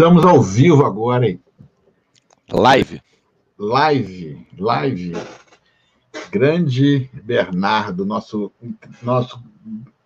[0.00, 1.38] Estamos ao vivo agora, hein?
[2.50, 3.02] Live.
[3.58, 5.12] Live, live.
[6.30, 8.50] Grande Bernardo, nosso,
[9.02, 9.44] nosso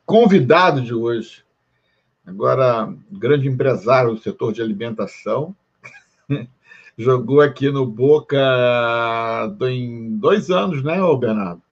[0.04, 1.44] convidado de hoje.
[2.26, 5.54] Agora, grande empresário do setor de alimentação.
[6.98, 8.36] Jogou aqui no Boca
[9.70, 11.62] em dois anos, né, Bernardo?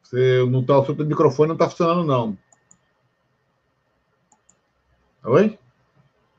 [0.00, 2.38] Você não está, o seu microfone não está funcionando, não.
[5.26, 5.58] Oi?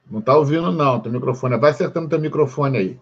[0.09, 0.99] Não está ouvindo, não.
[0.99, 1.57] Teu microfone.
[1.57, 2.99] Vai acertando teu microfone aí.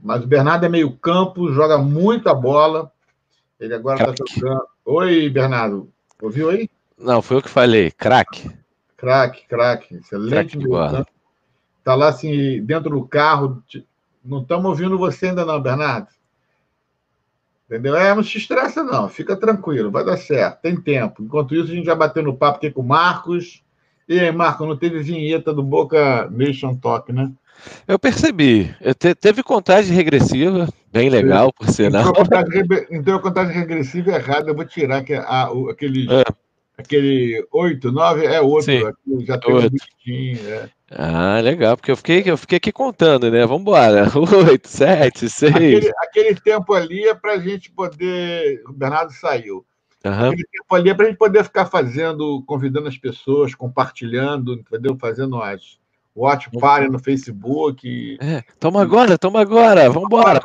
[0.00, 2.92] Mas o Bernardo é meio campo, joga muita bola.
[3.58, 4.66] Ele agora está jogando.
[4.84, 5.90] Oi, Bernardo.
[6.22, 6.68] Ouviu aí?
[6.96, 7.90] Não, foi eu que falei.
[7.90, 8.50] Craque.
[8.96, 9.94] Craque, craque.
[9.96, 10.58] Excelente.
[11.78, 13.62] Está lá assim, dentro do carro.
[14.24, 16.08] Não estamos ouvindo você ainda, não, Bernardo.
[17.66, 17.96] Entendeu?
[17.96, 19.08] É, não se estressa, não.
[19.08, 20.60] Fica tranquilo, vai dar certo.
[20.60, 21.22] Tem tempo.
[21.22, 23.62] Enquanto isso, a gente já bateu no papo aqui com o Marcos.
[24.08, 27.30] E aí, Marco, não teve vinheta do Boca Nation Talk, né?
[27.86, 28.74] Eu percebi.
[28.80, 32.00] Eu te, teve contagem regressiva, bem legal, por sinal.
[32.00, 35.68] Então, a contagem, então, a contagem regressiva é errada, eu vou tirar que a, o,
[35.68, 36.24] aquele, é.
[36.78, 38.62] aquele 8, 9 é outro.
[38.62, 38.80] Sim,
[39.26, 40.48] já tem um bonitinho.
[40.48, 40.68] É.
[40.90, 43.44] Ah, legal, porque eu fiquei, eu fiquei aqui contando, né?
[43.44, 44.06] Vamos embora.
[44.16, 45.54] 8, 7, 6.
[45.54, 48.62] Aquele, aquele tempo ali é para a gente poder.
[48.66, 49.66] O Bernardo saiu.
[50.04, 50.30] Uhum.
[50.30, 54.96] Tempo ali é para a gente poder ficar fazendo, convidando as pessoas, compartilhando, entendeu?
[54.96, 55.78] Fazendo as
[56.18, 58.18] watch party no Facebook.
[58.20, 60.40] É, toma agora, toma agora, vamos embora.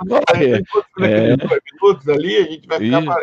[1.00, 1.35] É.
[1.73, 3.15] minutos ali, a gente vai ficar.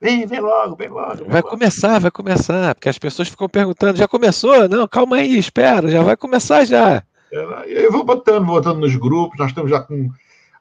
[0.00, 1.16] Vem, vem logo, vem logo.
[1.16, 1.50] Vem vai logo.
[1.50, 4.68] começar, vai começar, porque as pessoas ficam perguntando, já começou?
[4.68, 7.02] Não, calma aí, espera, já vai começar já.
[7.32, 10.08] É, eu vou botando, botando nos grupos, nós estamos já com.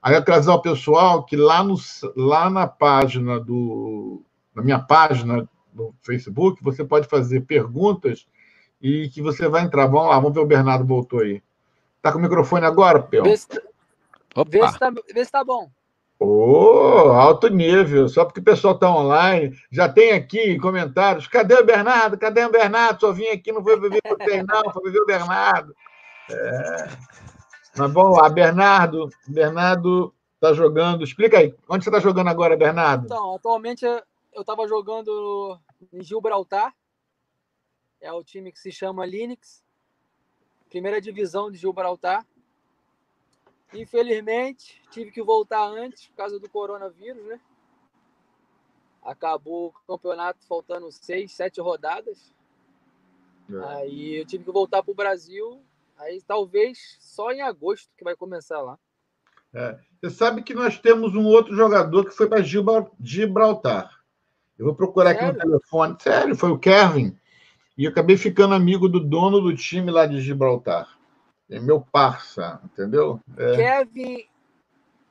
[0.01, 1.75] Aí eu trazer o pessoal que lá, no,
[2.15, 4.21] lá na página do,
[4.57, 8.27] na minha página no Facebook, você pode fazer perguntas
[8.81, 9.85] e que você vai entrar.
[9.85, 11.43] Vamos lá, vamos ver o Bernardo voltou aí.
[12.01, 13.23] Tá com o microfone agora, Pel?
[13.23, 13.61] Vê se, tá,
[14.47, 15.69] vê se, tá, vê se tá bom.
[16.19, 19.55] Oh, alto nível, só porque o pessoal está online.
[19.71, 21.27] Já tem aqui comentários.
[21.27, 22.17] Cadê o Bernardo?
[22.17, 22.99] Cadê o Bernardo?
[22.99, 25.75] Só vim aqui, não foi viver vocês, não, foi viver o Bernardo.
[26.31, 26.89] É.
[27.77, 29.07] Mas vamos lá, Bernardo.
[29.27, 31.03] Bernardo está jogando.
[31.03, 33.05] Explica aí, onde você está jogando agora, Bernardo?
[33.05, 33.85] Então, atualmente
[34.37, 35.59] eu estava jogando
[35.91, 36.71] em Gibraltar.
[37.99, 39.63] É o time que se chama Linux.
[40.69, 42.23] Primeira divisão de Gibraltar.
[43.73, 47.41] Infelizmente, tive que voltar antes por causa do coronavírus, né?
[49.01, 52.31] Acabou o campeonato faltando seis, sete rodadas.
[53.49, 53.73] É.
[53.73, 55.63] Aí eu tive que voltar para o Brasil.
[55.97, 58.77] Aí talvez só em agosto que vai começar lá.
[59.51, 59.79] É.
[59.99, 63.96] Você sabe que nós temos um outro jogador que foi para Gibraltar.
[64.57, 65.29] Eu vou procurar Sério?
[65.29, 65.95] aqui no telefone.
[65.99, 67.15] Sério, foi o Kevin.
[67.77, 70.97] E eu acabei ficando amigo do dono do time lá de Gibraltar.
[71.49, 73.21] É meu parça, entendeu?
[73.37, 73.55] É.
[73.55, 74.25] Kevin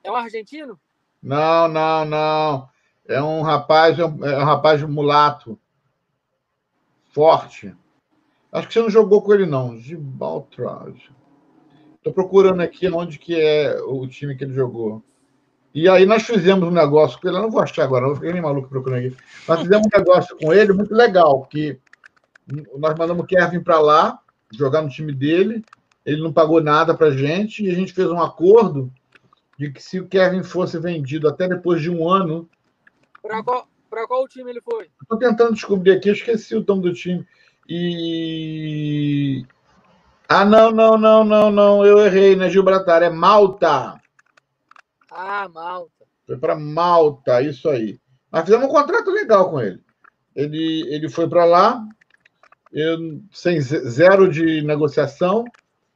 [0.02, 0.78] é um argentino?
[1.22, 2.68] Não, não, não.
[3.08, 5.58] É um rapaz, é um, é um rapaz mulato.
[7.12, 7.74] Forte.
[8.52, 9.76] Acho que você não jogou com ele, não.
[9.76, 10.92] Gibraltar.
[11.96, 15.02] Estou procurando aqui onde que é o time que ele jogou.
[15.76, 18.32] E aí nós fizemos um negócio com ele, eu não vou achar agora, não ficar
[18.32, 19.16] nem maluco procurando aqui.
[19.46, 21.78] Nós fizemos um negócio com ele muito legal, que
[22.78, 24.18] nós mandamos o Kevin para lá,
[24.50, 25.62] jogar no time dele,
[26.06, 28.90] ele não pagou nada para gente, e a gente fez um acordo
[29.58, 32.48] de que se o Kevin fosse vendido até depois de um ano...
[33.22, 33.68] Para qual,
[34.08, 34.88] qual time ele foi?
[35.02, 37.22] Estou tentando descobrir aqui, esqueci o nome do time.
[37.68, 39.44] E...
[40.26, 44.00] Ah, não, não, não, não, não, eu errei, né, Gibraltar, é Malta.
[45.18, 46.04] Ah, Malta.
[46.26, 47.98] Foi para Malta, isso aí.
[48.30, 49.80] Mas fizemos um contrato legal com ele.
[50.34, 51.82] Ele, ele foi para lá,
[52.70, 55.46] eu, sem zero de negociação,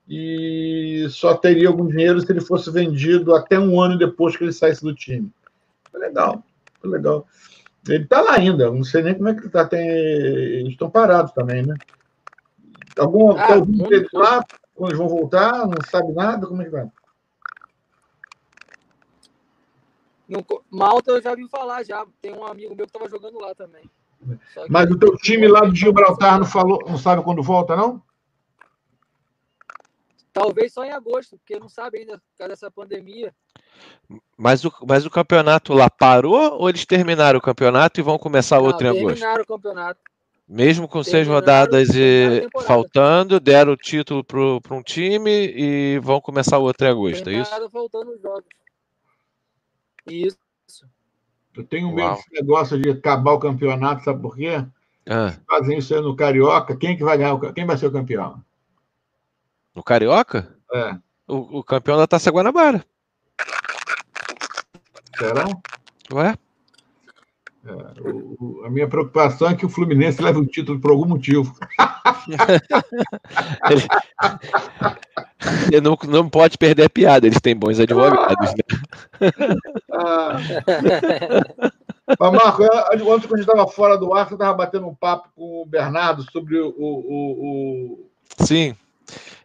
[0.08, 4.54] e só teria algum dinheiro se ele fosse vendido até um ano depois que ele
[4.54, 5.30] saísse do time.
[5.90, 6.42] Foi legal,
[6.80, 7.26] foi legal.
[7.86, 9.66] Ele está lá ainda, não sei nem como é que ele está.
[9.66, 9.86] Tem...
[9.86, 11.74] Eles estão parados também, né?
[12.98, 14.42] Algum, ah, algum lá,
[14.74, 16.88] quando eles vão voltar, não sabe nada, como é que vai?
[20.30, 22.06] No, Malta eu já vi falar já.
[22.22, 23.82] Tem um amigo meu que estava jogando lá também.
[24.68, 28.00] Mas o teu time lá de Gibraltar não falou, não sabe quando volta, não?
[30.32, 33.34] Talvez só em agosto, porque não sabe ainda por causa dessa pandemia.
[34.36, 38.58] Mas o, mas o campeonato lá parou ou eles terminaram o campeonato e vão começar
[38.58, 39.06] não, outro em agosto?
[39.14, 40.00] Terminaram o campeonato.
[40.46, 46.58] Mesmo com seis rodadas e faltando, deram o título para um time e vão começar
[46.58, 47.70] outro em agosto, Tem é isso?
[47.70, 48.59] faltando os jogos.
[50.10, 50.38] Isso.
[51.56, 54.64] Eu tenho medo desse negócio de acabar o campeonato, sabe por quê?
[55.08, 55.36] Ah.
[55.46, 56.76] Fazem isso aí no Carioca.
[56.76, 57.38] Quem que vai ganhar?
[57.52, 58.42] Quem vai ser o campeão?
[59.74, 60.56] O Carioca?
[60.72, 60.96] É.
[61.26, 62.84] O, o campeão da Taça Guanabara.
[65.18, 65.44] Será?
[66.12, 66.34] Ué?
[67.66, 71.06] É, o- o- a minha preocupação é que o Fluminense leve o título por algum
[71.06, 71.54] motivo.
[75.72, 78.80] Ele não, não pode perder a piada, eles têm bons advogados, né?
[79.92, 80.36] Ah.
[82.18, 84.94] Mas, Marco, eu- ontem, quando a gente estava fora do ar, você estava batendo um
[84.94, 86.68] papo com o Bernardo sobre o.
[86.76, 88.06] o, o-
[88.44, 88.74] Sim.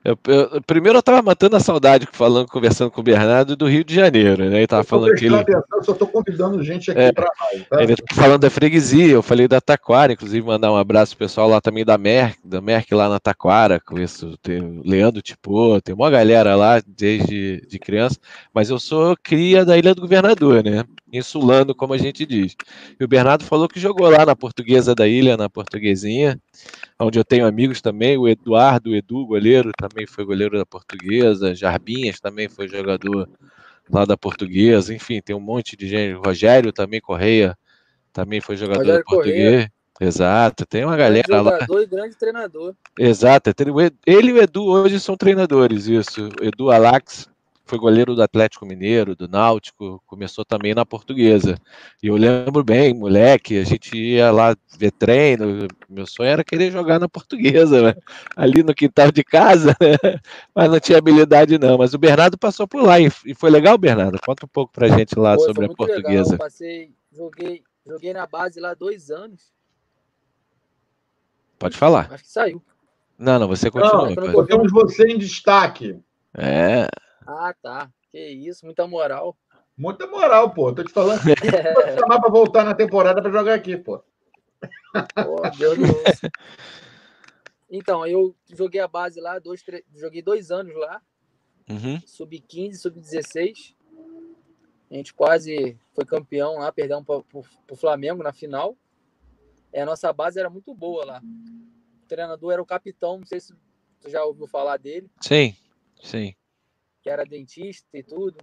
[0.05, 3.83] Eu- eu- primeiro eu tava matando a saudade falando, conversando com o Bernardo do Rio
[3.83, 4.57] de Janeiro, né?
[4.57, 7.11] Ele tava falando que ele, atenção, eu só estou convidando gente aqui É.
[7.11, 7.65] para live.
[7.65, 7.81] Tá?
[7.81, 11.49] ele tá falando da freguesia, eu falei da Taquara, inclusive mandar um abraço pro pessoal
[11.49, 15.81] lá também da Merck, da Merck lá na Taquara, com isso, tem o Leandro Tipô,
[15.81, 18.17] tem uma galera lá desde de criança,
[18.53, 20.83] mas eu sou cria da Ilha do Governador, né?
[21.11, 22.55] Insulando, como a gente diz.
[22.99, 26.37] E o Bernardo falou que jogou lá na portuguesa da ilha, na portuguesinha,
[26.99, 31.55] onde eu tenho amigos também, o Eduardo, o Edu, goleiro, também foi goleiro da portuguesa,
[31.55, 33.29] Jarbinhas também foi jogador
[33.89, 37.57] lá da portuguesa, enfim, tem um monte de gente, Rogério também, Correia,
[38.11, 39.71] também foi jogador Rogério da portuguesa.
[40.01, 41.51] Exato, tem uma grande galera lá.
[41.51, 42.75] jogador e grande treinador.
[42.99, 46.29] Exato, Ed- ele e o Edu hoje são treinadores, isso.
[46.41, 47.29] Edu Alax
[47.65, 51.57] foi goleiro do Atlético Mineiro, do Náutico, começou também na portuguesa.
[52.01, 56.71] E eu lembro bem, moleque, a gente ia lá ver treino, meu sonho era querer
[56.71, 57.95] jogar na portuguesa, né?
[58.35, 60.19] ali no quintal de casa, né?
[60.53, 61.77] mas não tinha habilidade não.
[61.77, 64.19] Mas o Bernardo passou por lá e, foi legal, Bernardo?
[64.23, 66.31] Conta um pouco pra gente lá Pô, sobre foi a portuguesa.
[66.31, 66.37] Legal.
[66.37, 69.51] Passei, joguei, joguei na base lá dois anos.
[71.57, 72.09] Pode falar.
[72.11, 72.61] Acho que saiu.
[73.17, 74.11] Não, não, você continua.
[74.49, 75.97] eu não você em destaque.
[76.37, 76.87] É,
[77.25, 77.91] Ah, tá.
[78.11, 79.37] Que isso, muita moral.
[79.77, 80.73] Muita moral, pô.
[80.73, 81.21] Tô te falando.
[81.23, 84.03] Vou te chamar para voltar na temporada para jogar aqui, pô.
[85.15, 85.77] Pô, Deus.
[87.69, 91.01] Então, eu joguei a base lá, dois, três- joguei dois anos lá,
[91.69, 91.99] uhum.
[92.05, 93.75] sub-15, sub-16.
[94.89, 97.23] A gente quase foi campeão lá, perdemos para
[97.71, 98.77] o Flamengo na final.
[99.73, 101.21] É, a nossa base era muito boa lá.
[102.03, 103.53] O treinador era o capitão, não sei se
[103.99, 105.55] tu já ouviu falar dele, sim,
[106.01, 106.35] sim.
[107.05, 108.35] Que era dentista e tudo.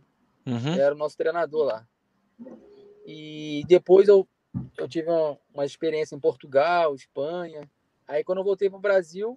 [0.47, 0.75] Uhum.
[0.75, 1.87] era o nosso treinador lá.
[3.05, 4.27] E depois eu,
[4.79, 7.69] eu tive uma, uma experiência em Portugal, Espanha.
[8.07, 9.37] Aí quando eu voltei para o Brasil,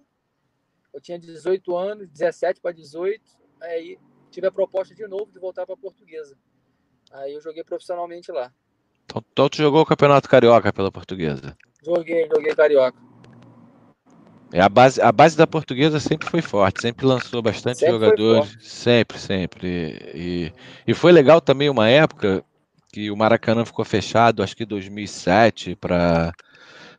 [0.94, 3.20] eu tinha 18 anos, 17 para 18.
[3.62, 3.98] Aí
[4.30, 6.38] tive a proposta de novo de voltar para a Portuguesa.
[7.10, 8.54] Aí eu joguei profissionalmente lá.
[9.06, 11.56] Então, então tu jogou o Campeonato Carioca pela portuguesa.
[11.84, 12.96] Joguei, joguei carioca.
[14.52, 18.56] É, a, base, a base da portuguesa sempre foi forte, sempre lançou bastante Sempre jogadores,
[18.60, 20.12] sempre, sempre.
[20.14, 20.52] E,
[20.86, 22.44] e foi legal também uma época
[22.92, 26.32] que o Maracanã ficou fechado, acho que em 2007, para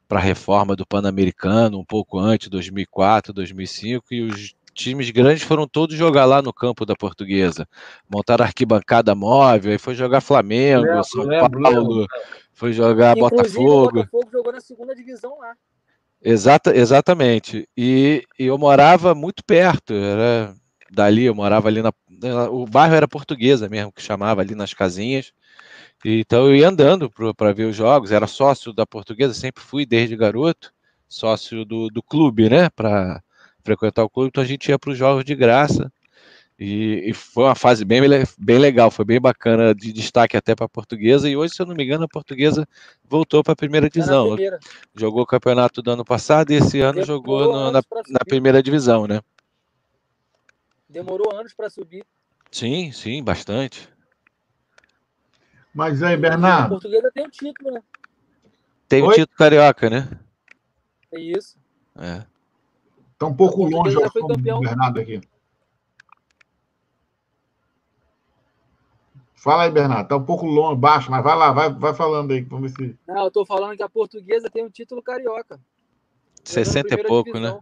[0.07, 5.67] para a reforma do Pan-Americano, um pouco antes, 2004, 2005, e os times grandes foram
[5.67, 7.67] todos jogar lá no campo da portuguesa.
[8.09, 12.07] Montaram arquibancada móvel, aí foi jogar Flamengo, Lembro, São lembro, Paulo, lembro.
[12.53, 13.91] foi jogar Inclusive, o Botafogo.
[13.91, 15.53] Botafogo jogou na segunda divisão lá.
[16.21, 17.67] Exata, exatamente.
[17.77, 20.53] E, e eu morava muito perto, era
[20.91, 21.91] dali, eu morava ali na.
[22.51, 25.31] O bairro era portuguesa mesmo, que chamava ali nas casinhas.
[26.05, 30.15] Então eu ia andando para ver os jogos, era sócio da portuguesa, sempre fui desde
[30.15, 30.73] garoto,
[31.07, 32.69] sócio do, do clube, né?
[32.69, 33.21] Para
[33.63, 35.91] frequentar o clube, então a gente ia para os jogos de graça.
[36.59, 38.01] E, e foi uma fase bem,
[38.39, 41.29] bem legal, foi bem bacana, de destaque até para a portuguesa.
[41.29, 42.67] E hoje, se eu não me engano, a portuguesa
[43.07, 44.29] voltou para a primeira divisão.
[44.29, 44.59] primeira.
[44.95, 48.63] Jogou o campeonato do ano passado e esse ano Demorou jogou no- na, na primeira
[48.63, 49.21] divisão, né?
[50.89, 52.03] Demorou anos para subir.
[52.51, 53.87] Sim, sim, bastante.
[55.73, 57.83] Mas aí, A Bernardo, portuguesa tem o título, né?
[58.89, 59.15] Tem o Oi?
[59.15, 60.09] título carioca, né?
[61.11, 61.55] É isso.
[61.99, 62.23] É.
[63.19, 64.59] tá um pouco A longe o.
[64.59, 65.21] Bernardo aqui.
[69.47, 70.09] Fala aí, Bernardo.
[70.09, 72.41] Tá um pouco longe, baixo, mas vai lá, vai, vai falando aí.
[72.41, 72.97] Vamos ver se.
[73.07, 75.55] Não, eu tô falando que a portuguesa tem o título carioca.
[75.55, 75.61] Jogando
[76.43, 77.55] 60 e primeira pouco, divisão.
[77.55, 77.61] né?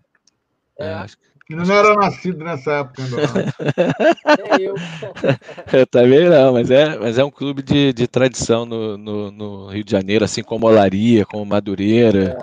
[0.79, 3.19] É, É, acho que- Eu não era nascido nessa época não.
[4.57, 4.73] é eu.
[5.71, 9.67] Eu também não, mas é, mas é um clube de, de tradição no, no, no
[9.67, 12.35] Rio de Janeiro, assim como Olaria, como Madureira,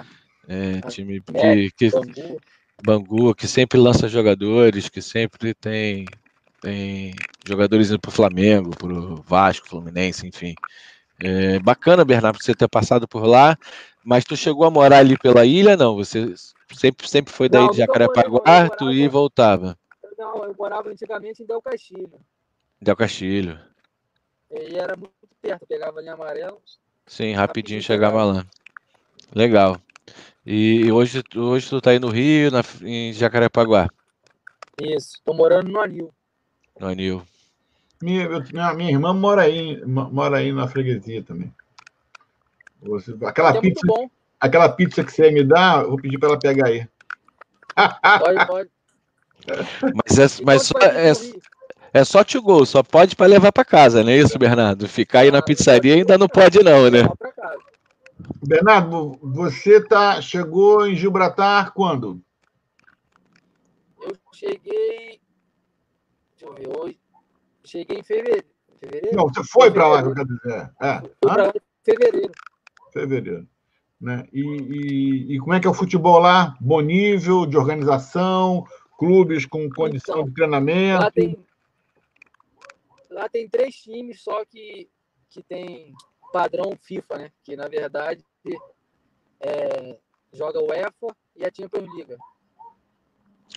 [0.47, 2.41] é, time que, que, Bangu.
[2.81, 6.05] Bangu, que sempre lança jogadores, que sempre tem,
[6.63, 7.13] tem
[7.45, 10.55] jogadores indo pro Flamengo, pro Vasco, Fluminense, enfim.
[11.21, 13.59] É, bacana, Bernardo, você ter passado por lá,
[14.05, 15.97] mas tu chegou a morar ali pela ilha, não?
[15.97, 16.35] Você
[16.73, 19.77] sempre, sempre foi daí Não, de Jacarepaguá, tu ia e voltava.
[20.17, 22.21] Não, eu morava antigamente em Del Castilho.
[22.81, 23.59] Del Castilho.
[24.51, 26.59] E era muito perto, pegava a linha amarela.
[27.07, 28.39] Sim, rapidinho Rapidinho chegava chegava.
[28.39, 28.47] lá.
[29.35, 29.81] Legal.
[30.47, 33.89] E, hoje, hoje tu tá aí no Rio, na, em Jacarepaguá.
[34.81, 36.13] Isso, tô morando no Anil.
[36.81, 37.23] Anil.
[38.03, 41.53] Minha, minha, minha irmã mora aí, mora aí na freguesia também.
[42.83, 43.87] Você, aquela, é pizza,
[44.41, 46.89] aquela pizza que você me dá, eu vou pedir para ela pegar aí.
[48.19, 48.71] Pode, pode.
[49.95, 51.13] Mas, é, mas só, é,
[51.93, 54.89] é só to go, só pode para levar para casa, não é isso, Bernardo?
[54.89, 57.09] Ficar aí na ah, pizzaria ainda não pode não, né?
[58.47, 62.21] Bernardo, você tá, chegou em Gibraltar quando?
[64.01, 65.22] Eu cheguei.
[66.43, 67.01] Deixa eu ver hoje.
[67.65, 68.47] Cheguei em fevereiro.
[68.81, 69.17] fevereiro?
[69.17, 70.73] Não, você foi para lá, eu quero dizer.
[70.83, 71.01] É.
[71.01, 71.53] Fui para
[71.85, 72.33] fevereiro.
[72.93, 73.49] Fevereiro.
[74.01, 74.27] Né?
[74.33, 76.57] E, e, e, como é que é o futebol lá?
[76.61, 78.67] Bom nível de organização,
[78.99, 81.05] clubes com condição então, de treinamento?
[81.05, 81.47] Lá tem,
[83.09, 84.91] lá tem três times só que,
[85.31, 85.95] que tem
[86.33, 87.33] padrão FIFA, né?
[87.45, 88.25] Que na verdade
[89.39, 89.97] é,
[90.33, 92.17] joga o UEFA e a Champions League.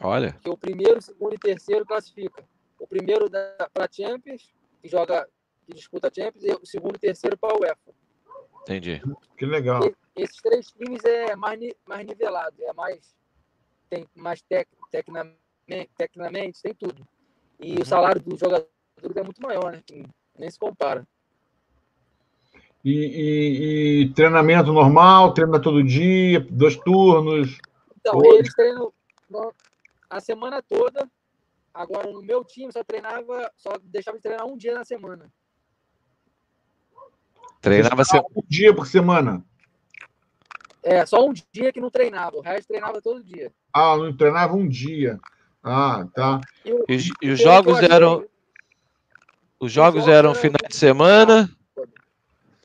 [0.03, 0.33] Olha.
[0.33, 2.47] Que o primeiro, segundo e terceiro classifica.
[2.85, 3.27] O primeiro
[3.73, 5.27] para a Champions, que joga,
[5.65, 7.95] que disputa a Champions, e o segundo e terceiro para a UEFA.
[8.61, 9.01] Entendi.
[9.35, 9.81] Que legal.
[9.83, 13.15] E, esses três times é mais, mais nivelado, é mais
[13.89, 15.39] tem mais tec, tecnicamente,
[15.97, 17.07] tecnicamente, tem tudo.
[17.59, 17.85] E o uhum.
[17.85, 18.67] salário do jogador
[19.15, 19.83] é muito maior, né?
[20.37, 21.07] Nem se compara.
[22.83, 27.57] E, e, e, treinamento normal, treina todo dia, dois turnos?
[27.97, 28.37] Então, hoje.
[28.37, 28.93] eles treinam
[30.07, 31.09] a semana toda.
[31.75, 35.29] Agora, no meu time, só treinava, só deixava de treinar um dia na semana.
[37.59, 38.01] Treinava
[38.33, 39.45] um dia por semana?
[40.81, 43.51] É, só um dia que não treinava, o resto treinava todo dia.
[43.73, 45.19] Ah, não treinava um dia.
[45.61, 46.39] Ah, tá.
[46.63, 48.25] E, o, e, e os jogos eram.
[49.59, 51.49] Os jogos, jogos eram final de semana.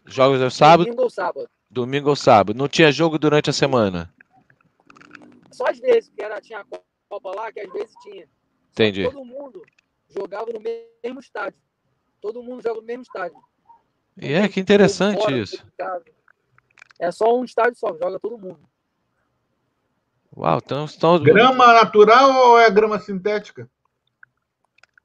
[0.06, 0.84] Jogos eram sábado.
[0.84, 1.50] Domingo ou sábado.
[1.68, 2.56] Domingo ou sábado.
[2.56, 4.12] Não tinha jogo durante a semana.
[5.50, 6.64] Só às vezes, porque era, tinha a
[7.08, 8.28] Copa lá, que às vezes tinha.
[8.72, 9.04] Entendi.
[9.04, 9.62] Todo mundo
[10.08, 11.58] jogava no mesmo estádio.
[12.20, 13.38] Todo mundo joga no mesmo estádio.
[14.16, 15.64] E é, que interessante isso.
[16.98, 18.60] É só um estádio só, joga todo mundo.
[20.36, 21.18] Uau, então estão.
[21.22, 23.68] Grama natural ou é grama sintética?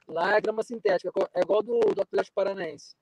[0.08, 2.96] Lá é grama sintética, é igual do, do Atlético Paranaense.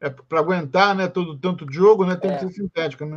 [0.00, 1.06] É para aguentar, né?
[1.06, 2.16] Todo tanto de jogo, né?
[2.16, 2.34] Tem é.
[2.34, 3.16] que ser sintética, né?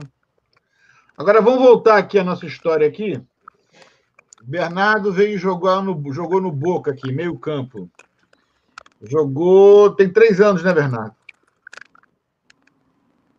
[1.18, 3.20] Agora vamos voltar aqui a nossa história aqui.
[4.44, 7.90] Bernardo veio jogar no jogou no Boca aqui, meio campo.
[9.02, 11.16] Jogou tem três anos, né, Bernardo?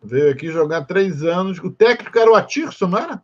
[0.01, 1.59] Veio aqui jogar três anos.
[1.59, 3.23] O técnico era o Atirson, não era?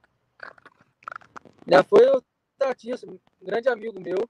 [1.67, 2.21] Já foi o
[2.61, 4.27] Atirson, grande amigo meu.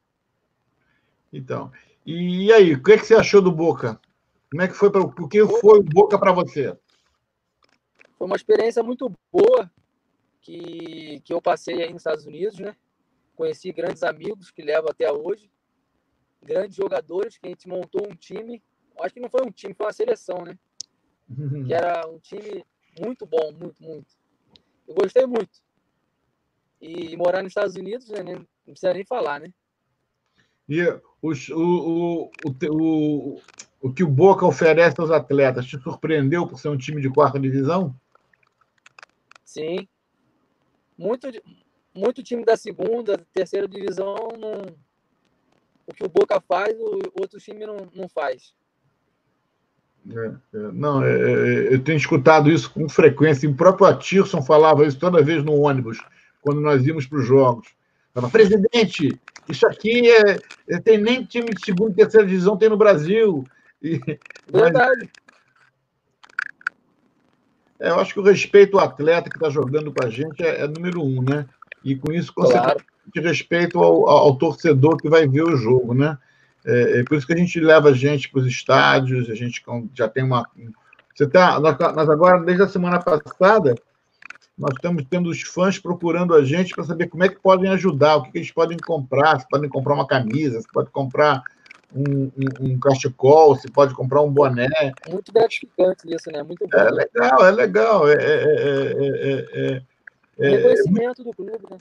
[1.34, 1.72] Então,
[2.06, 4.00] e aí, o que, é que você achou do Boca?
[4.52, 6.78] Como é que foi para o que foi o Boca para você?
[8.18, 9.70] Foi uma experiência muito boa
[10.40, 12.75] que, que eu passei aí nos Estados Unidos, né?
[13.36, 15.51] Conheci grandes amigos que levo até hoje,
[16.42, 18.63] grandes jogadores que a gente montou um time.
[19.01, 20.58] Acho que não foi um time, foi uma seleção, né?
[21.68, 22.65] que era um time
[23.00, 24.15] muito bom, muito, muito.
[24.88, 25.63] Eu gostei muito.
[26.82, 29.51] E morar nos Estados Unidos, né, não precisa nem falar, né?
[30.68, 33.42] E o, o, o, o,
[33.82, 37.39] o que o Boca oferece aos atletas te surpreendeu por ser um time de quarta
[37.39, 37.96] divisão?
[39.44, 39.88] Sim.
[40.98, 41.27] Muito,
[41.96, 44.75] muito time da segunda, terceira divisão, não,
[45.88, 48.54] o que o Boca faz, o outro time não, não faz.
[50.12, 53.50] É, é, não, é, é, eu tenho escutado isso com frequência.
[53.50, 56.00] O próprio Atirson falava isso toda vez no ônibus,
[56.42, 57.68] quando nós íamos para os jogos.
[58.14, 62.69] Falava, presidente, isso aqui é, é, tem nem time de segunda e terceira divisão tem
[62.69, 63.46] no Brasil.
[63.82, 64.00] E,
[64.52, 65.10] Verdade.
[67.80, 70.65] Mas, eu acho que o respeito ao atleta que está jogando com a gente é,
[70.67, 71.46] número um, né?
[71.86, 72.84] E com isso, claro.
[73.13, 76.17] de respeito ao, ao torcedor que vai ver o jogo, né?
[76.65, 79.63] É, é, por isso que a gente leva a gente para os estádios, a gente
[79.93, 80.50] já tem uma.
[81.13, 83.76] Você tá, nós, agora, desde a semana passada,
[84.58, 88.15] nós estamos tendo os fãs procurando a gente para saber como é que podem ajudar,
[88.15, 91.43] o que, que, eles podem comprar, se podem comprar uma camisa, se pode comprar
[91.93, 94.67] um, um, um cachecol, se pode comprar um boné.
[95.08, 96.41] Muito gratificante isso, né?
[96.41, 96.78] Muito bom.
[96.78, 98.10] É legal, é legal.
[98.10, 99.82] É, é, é,
[100.38, 101.78] Reconhecimento do clube, né?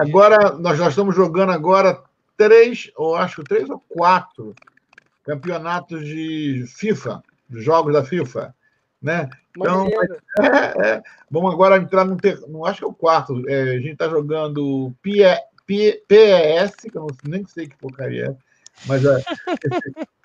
[0.00, 2.02] agora, nós já estamos jogando agora
[2.36, 4.54] três, ou acho três ou quatro
[5.24, 8.54] campeonatos de FIFA, jogos da FIFA,
[9.00, 9.28] né?
[9.56, 9.86] Então,
[10.40, 13.48] é, é, vamos agora entrar no, ter, no acho que é o quarto.
[13.48, 18.36] É, a gente está jogando PES, que eu não, nem sei que porcaria é,
[18.86, 19.22] mas é,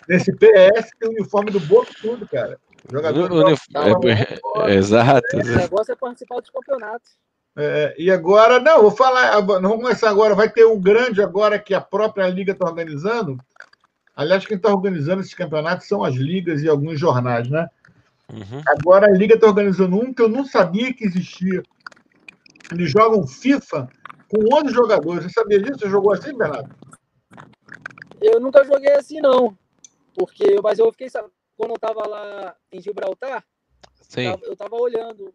[0.08, 2.58] nesse PES tem o uniforme do Boca tudo, cara.
[2.90, 3.50] jogador.
[3.50, 5.28] É, é, exato.
[5.36, 7.12] O negócio é participar dos campeonatos.
[7.58, 11.58] É, e agora, não, vou falar, não vamos começar agora, vai ter um grande agora
[11.58, 13.38] que a própria Liga está organizando.
[14.14, 17.68] Aliás, quem está organizando esses campeonatos são as ligas e alguns jornais, né?
[18.32, 18.62] Uhum.
[18.68, 21.64] Agora a Liga está organizando um que eu não sabia que existia.
[22.72, 23.88] Eles jogam FIFA
[24.28, 25.24] com 11 jogadores.
[25.24, 25.80] Você sabia disso?
[25.80, 26.74] Você jogou assim, Bernardo?
[28.22, 29.58] Eu nunca joguei assim, não.
[30.14, 31.10] Porque, mas eu fiquei,
[31.56, 33.44] quando eu estava lá em Gibraltar,
[34.02, 34.36] Sim.
[34.44, 35.34] eu estava olhando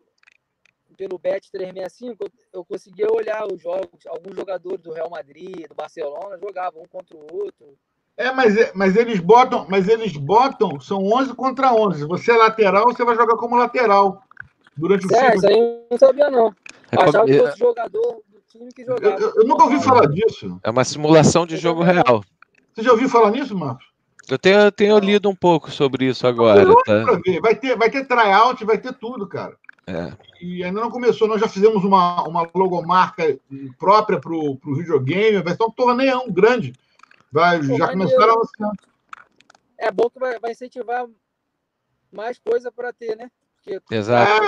[1.01, 6.39] pelo Bet 365, eu conseguia olhar os jogos, alguns jogadores do Real Madrid, do Barcelona,
[6.39, 7.75] jogavam um contra o outro.
[8.19, 12.01] É, mas, é, mas eles botam, mas eles botam, são 11 contra 11.
[12.01, 14.23] Se você é lateral, você vai jogar como lateral
[14.77, 16.55] durante o é, Isso aí eu não sabia, não.
[16.93, 19.19] É Achava que fosse jogador do time que jogava.
[19.19, 20.61] Eu, eu, nunca ouvi falar disso.
[20.63, 22.23] É uma simulação de jogo real.
[22.75, 23.87] Você já ouviu falar nisso, Marcos?
[24.31, 26.65] Eu tenho, eu tenho lido um pouco sobre isso agora.
[26.85, 27.05] Tá?
[27.41, 29.57] Vai ter, vai ter tryout, vai ter tudo, cara.
[29.91, 30.17] É.
[30.41, 33.39] E ainda não começou, nós já fizemos uma, uma logomarca
[33.79, 36.73] própria para o videogame, vai ser um torneio grande.
[37.33, 38.73] Vai, Pô, já começaram a anunciar.
[39.77, 41.07] É bom que vai, vai incentivar
[42.13, 43.31] mais coisa para ter, né?
[43.65, 44.45] Porque Exato.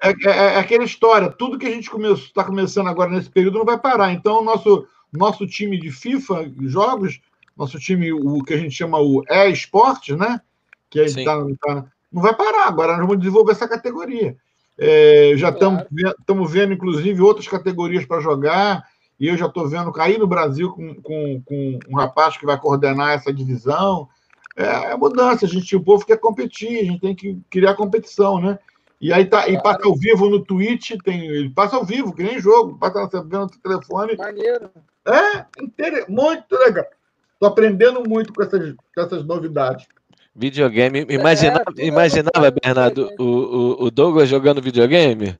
[0.00, 3.58] É, é, é, é, aquela história, tudo que a gente está começando agora nesse período
[3.58, 4.12] não vai parar.
[4.12, 7.20] Então, o nosso, nosso time de FIFA, jogos,
[7.56, 10.40] nosso time, o que a gente chama o e-esportes, né?
[10.88, 12.66] Que aí tá, tá, não vai parar.
[12.66, 14.36] Agora nós vamos desenvolver essa categoria.
[14.82, 15.84] É, já estamos
[16.26, 16.46] claro.
[16.46, 18.82] vendo, inclusive, outras categorias para jogar.
[19.18, 22.58] E eu já estou vendo cair no Brasil com, com, com, um rapaz que vai
[22.58, 24.08] coordenar essa divisão.
[24.56, 28.40] É, é mudança, a gente, o povo quer competir, a gente tem que criar competição,
[28.40, 28.58] né?
[28.98, 29.52] E aí tá, claro.
[29.52, 33.06] e passa ao vivo no Twitch, tem, ele passa ao vivo, que nem jogo, passa
[33.22, 34.16] vendo no telefone.
[34.16, 34.70] Maneiro.
[35.06, 36.86] É, muito legal.
[37.34, 39.86] Estou aprendendo muito com essas, com essas novidades.
[40.34, 41.06] Videogame.
[41.08, 45.38] Imaginava, é, imaginava Bernardo, o, o, o Douglas jogando videogame?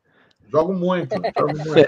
[0.51, 1.15] Jogo muito.
[1.15, 1.87] Jogo muito.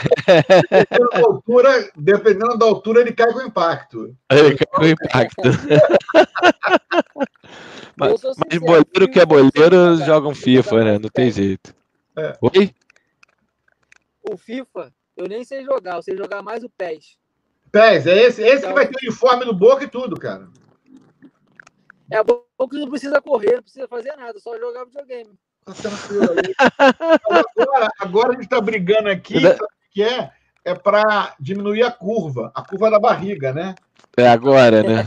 [0.71, 4.17] dependendo, da altura, dependendo da altura, ele cai com impacto.
[4.31, 5.43] Ele cai com impacto.
[7.97, 10.97] mas, mas boleiro que é boleiro joga um FIFA, né?
[10.99, 11.75] Não tem jeito.
[12.17, 12.37] É.
[12.41, 12.73] Oi?
[14.31, 17.19] O FIFA, eu nem sei jogar, eu sei jogar mais o PES.
[17.73, 20.47] PES, é esse, esse que vai ter uniforme no boca e tudo, cara.
[22.13, 25.31] É bom que não precisa correr, não precisa fazer nada, só jogar videogame.
[27.59, 29.41] Agora, agora a gente está brigando aqui,
[29.91, 30.31] que é?
[30.65, 33.75] É para diminuir a curva, a curva da barriga, né?
[34.17, 35.07] É agora, né?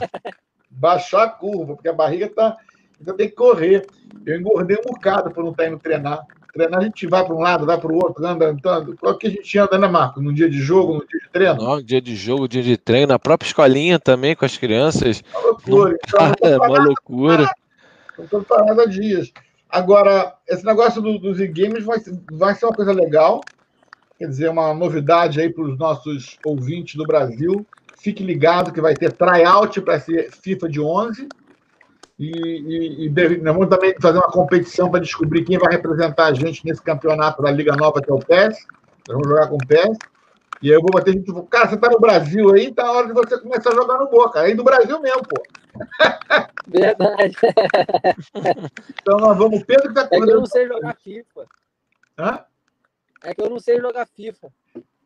[0.69, 2.57] Baixar a curva, porque a barriga tá.
[2.99, 3.85] Ainda tem que correr.
[4.25, 6.25] Eu engordei um bocado por não estar indo treinar.
[6.55, 8.95] Treinar a gente vai para um lado, vai para o outro, anda andando.
[8.95, 10.21] Qual que a gente anda, né, Marco?
[10.21, 11.55] No dia de jogo, no dia de treino?
[11.55, 15.21] Não, dia de jogo, dia de treino, na própria escolinha também com as crianças.
[15.33, 15.97] Uma loucura.
[16.07, 17.51] Então, é uma loucura.
[18.17, 19.33] Não estou parado há dias.
[19.69, 21.97] Agora, esse negócio do, dos e-games vai,
[22.31, 23.41] vai ser uma coisa legal.
[24.17, 27.67] Quer dizer, uma novidade aí para os nossos ouvintes do Brasil.
[27.97, 31.27] Fique ligado que vai ter tryout para ser FIFA de 11.
[32.17, 36.27] E, e, e deve, nós vamos também fazer uma competição para descobrir quem vai representar
[36.27, 38.57] a gente nesse campeonato da Liga Nova, que é o PES.
[39.07, 39.97] Nós vamos jogar com o PES.
[40.61, 41.31] E aí eu vou bater gente.
[41.49, 44.09] Cara, você está no Brasil aí, tá a hora de você começar a jogar no
[44.09, 44.39] Boca.
[44.39, 45.43] Aí do Brasil mesmo, pô.
[46.67, 47.35] Verdade.
[49.01, 49.63] então nós vamos.
[49.63, 50.23] Pedro que está correndo.
[50.23, 51.45] É que eu não sei jogar FIFA.
[52.17, 52.45] Hã?
[53.23, 54.47] É que eu não sei jogar FIFA.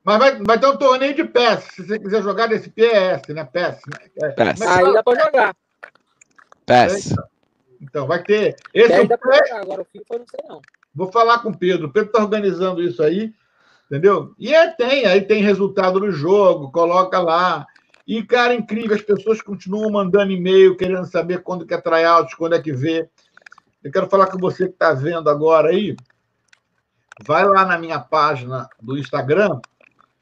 [0.04, 3.44] Mas vai, vai ter um torneio de PES, se você quiser jogar desse PS, né?
[3.44, 3.82] PES.
[4.22, 4.30] Né?
[4.30, 4.62] PES.
[4.62, 5.56] Aí dá para jogar.
[6.70, 7.16] PES.
[7.82, 8.56] Então, vai ter.
[8.74, 9.52] Esse é o PES.
[9.54, 10.62] Agora o FIFA não sei, não.
[10.94, 11.88] Vou falar com o Pedro.
[11.88, 13.34] O Pedro está organizando isso aí,
[13.86, 14.34] entendeu?
[14.38, 17.66] E é, tem, aí tem resultado do jogo, coloca lá.
[18.06, 22.56] E, cara, incrível, as pessoas continuam mandando e-mail, querendo saber quando que é tryout, quando
[22.56, 23.08] é que vê.
[23.84, 25.96] Eu quero falar com você que está vendo agora aí.
[27.26, 29.60] Vai lá na minha página do Instagram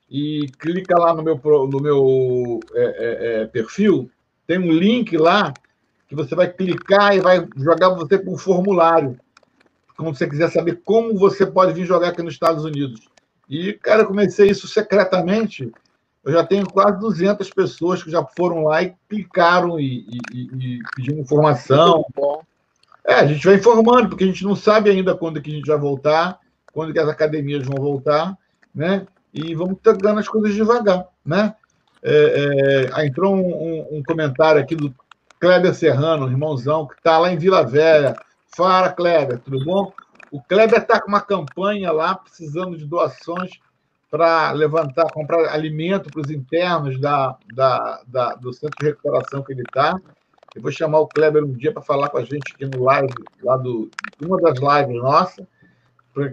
[0.10, 4.10] e clica lá no meu, no meu é, é, é, perfil.
[4.46, 5.54] Tem um link lá
[6.08, 9.18] que você vai clicar e vai jogar você com um formulário.
[9.96, 13.08] Quando você quiser saber como você pode vir jogar aqui nos Estados Unidos.
[13.50, 15.72] E, cara, eu comecei isso secretamente
[16.28, 20.80] eu já tenho quase 200 pessoas que já foram lá e clicaram e, e, e
[20.94, 22.06] pediram informação.
[23.06, 25.68] É, a gente vai informando, porque a gente não sabe ainda quando que a gente
[25.68, 26.38] vai voltar,
[26.74, 28.38] quando que as academias vão voltar,
[28.76, 29.08] né?
[29.34, 31.56] E vamos pegando as coisas devagar, né?
[32.04, 34.94] É, é, entrou um, um, um, comentário aqui do
[35.40, 38.16] Kleber Serrano, irmãozão, que está lá em Vila Velha.
[38.56, 39.94] Fala, Kleber, tudo bom?
[40.32, 43.52] O Kleber está com uma campanha lá, precisando de doações
[44.10, 49.54] para levantar, comprar alimento para os internos da, da, da, do centro de recuperação que
[49.54, 50.00] ele está.
[50.56, 53.14] Eu vou chamar o Kleber um dia para falar com a gente aqui no live,
[53.44, 53.90] lá do
[54.26, 55.46] uma das lives nossas,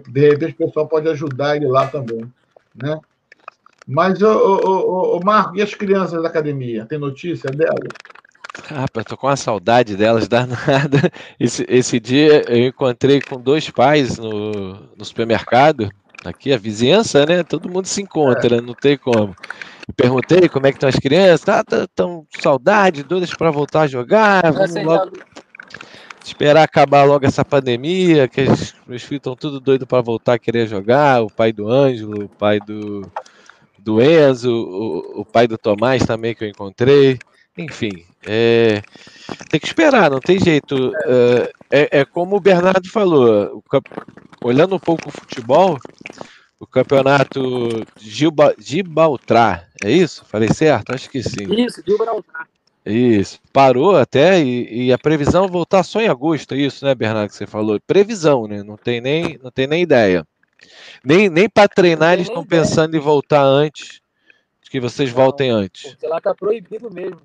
[0.07, 2.31] de repente o pessoal pode ajudar ele lá também.
[2.73, 2.99] né?
[3.87, 6.87] Mas, o, Marco, e as crianças da academia?
[6.87, 7.93] Tem notícia delas?
[8.67, 11.11] Rapaz, tô com uma saudade delas danada.
[11.39, 15.89] Esse, esse dia eu encontrei com dois pais no, no supermercado.
[16.23, 17.43] Aqui, a vizinhança, né?
[17.43, 18.61] Todo mundo se encontra, é.
[18.61, 19.35] não tem como.
[19.95, 21.47] Perguntei como é que estão as crianças.
[21.47, 24.51] Ah, tá, tão saudade, doidas para voltar a jogar.
[24.51, 25.11] Vamos logo
[26.23, 30.39] esperar acabar logo essa pandemia, que os meus filhos estão tudo doidos para voltar a
[30.39, 31.21] querer jogar.
[31.21, 33.07] O pai do Ângelo, o pai do,
[33.77, 37.19] do Enzo, o, o pai do Tomás também que eu encontrei.
[37.57, 38.81] Enfim, é,
[39.49, 40.91] tem que esperar, não tem jeito.
[41.05, 45.79] É, é, é como o Bernardo falou, o, olhando um pouco o futebol,
[46.59, 47.41] o campeonato
[47.99, 50.25] Gilba, Gibraltar, é isso?
[50.25, 50.93] Falei certo?
[50.93, 51.45] Acho que sim.
[51.53, 52.47] Isso, Gibraltar.
[52.85, 57.29] Isso, parou até e, e, a previsão voltar só em agosto, é isso, né, Bernardo,
[57.29, 57.79] que você falou?
[57.79, 58.61] Previsão, né?
[58.61, 60.23] Não tem nem, não tem nem ideia.
[61.03, 64.01] Nem, nem para treinar eles estão pensando em voltar antes
[64.61, 65.91] de que vocês não, voltem antes.
[65.91, 67.21] Porque lá tá proibido mesmo.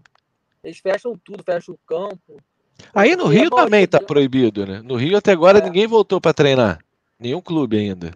[0.63, 2.41] Eles fecham tudo, fecham o campo.
[2.95, 4.81] Aí no Rio também tá proibido, né?
[4.83, 5.63] No Rio até agora é.
[5.63, 6.79] ninguém voltou para treinar.
[7.19, 8.15] Nenhum clube ainda.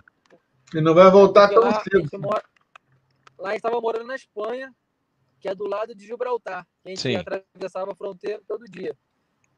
[0.75, 2.09] E não vai voltar tão cedo.
[2.19, 2.43] Mora...
[3.39, 4.75] Lá a gente estava morando na Espanha,
[5.41, 6.67] que é do lado de Gibraltar.
[6.85, 7.17] A gente Sim.
[7.17, 8.97] atravessava a fronteira todo dia.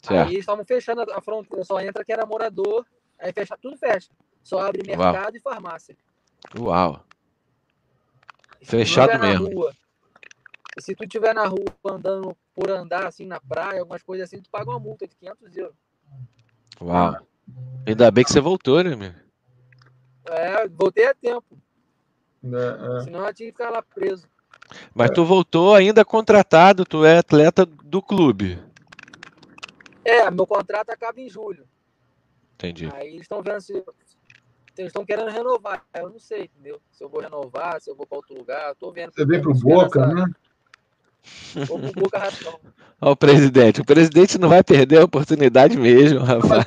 [0.03, 0.27] Certo.
[0.27, 2.85] Aí eles estavam fechando a fronteira, só entra quem era morador,
[3.19, 4.11] aí fecha, tudo fecha.
[4.43, 5.37] Só abre mercado Uau.
[5.37, 5.97] e farmácia.
[6.59, 7.05] Uau.
[8.63, 9.49] Fechado mesmo.
[9.49, 9.73] Rua,
[10.79, 14.51] se tu estiver na rua andando por andar assim na praia, algumas coisas assim, tu
[14.51, 15.77] paga uma multa de 500 euros.
[16.81, 17.17] Uau.
[17.87, 19.13] Ainda bem que você voltou, né, meu?
[20.29, 21.59] É, voltei a tempo.
[22.45, 23.01] É, é.
[23.03, 24.29] Senão eu tinha que ficar lá preso.
[24.95, 28.59] Mas tu voltou ainda contratado, tu é atleta do clube.
[30.05, 31.67] É, meu contrato acaba em julho.
[32.55, 32.89] Entendi.
[32.93, 33.73] Aí eles estão vendo se.
[33.73, 35.85] Eles estão querendo renovar.
[35.95, 36.81] Eu não sei, entendeu?
[36.91, 38.71] Se eu vou renovar, se eu vou para outro lugar.
[38.71, 39.13] Eu tô vendo.
[39.13, 40.07] Você vem pro Boca,
[41.55, 41.67] né?
[43.01, 43.81] Olha o presidente.
[43.81, 46.65] O presidente não vai perder a oportunidade mesmo, rapaz.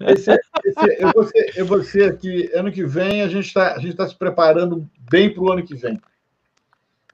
[0.00, 0.32] Esse,
[0.64, 4.08] esse, eu, vou ser, eu vou ser aqui, ano que vem, a gente está tá
[4.08, 6.00] se preparando bem para o ano que vem.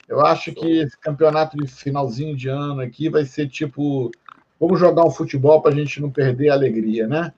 [0.08, 4.10] Eu acho que esse campeonato de finalzinho de ano aqui vai ser tipo.
[4.58, 7.32] Vamos jogar um futebol para a gente não perder a alegria, né?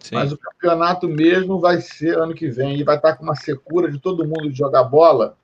[0.00, 0.16] Sim.
[0.16, 3.90] Mas o campeonato mesmo vai ser ano que vem e vai estar com uma secura
[3.90, 5.36] de todo mundo de jogar bola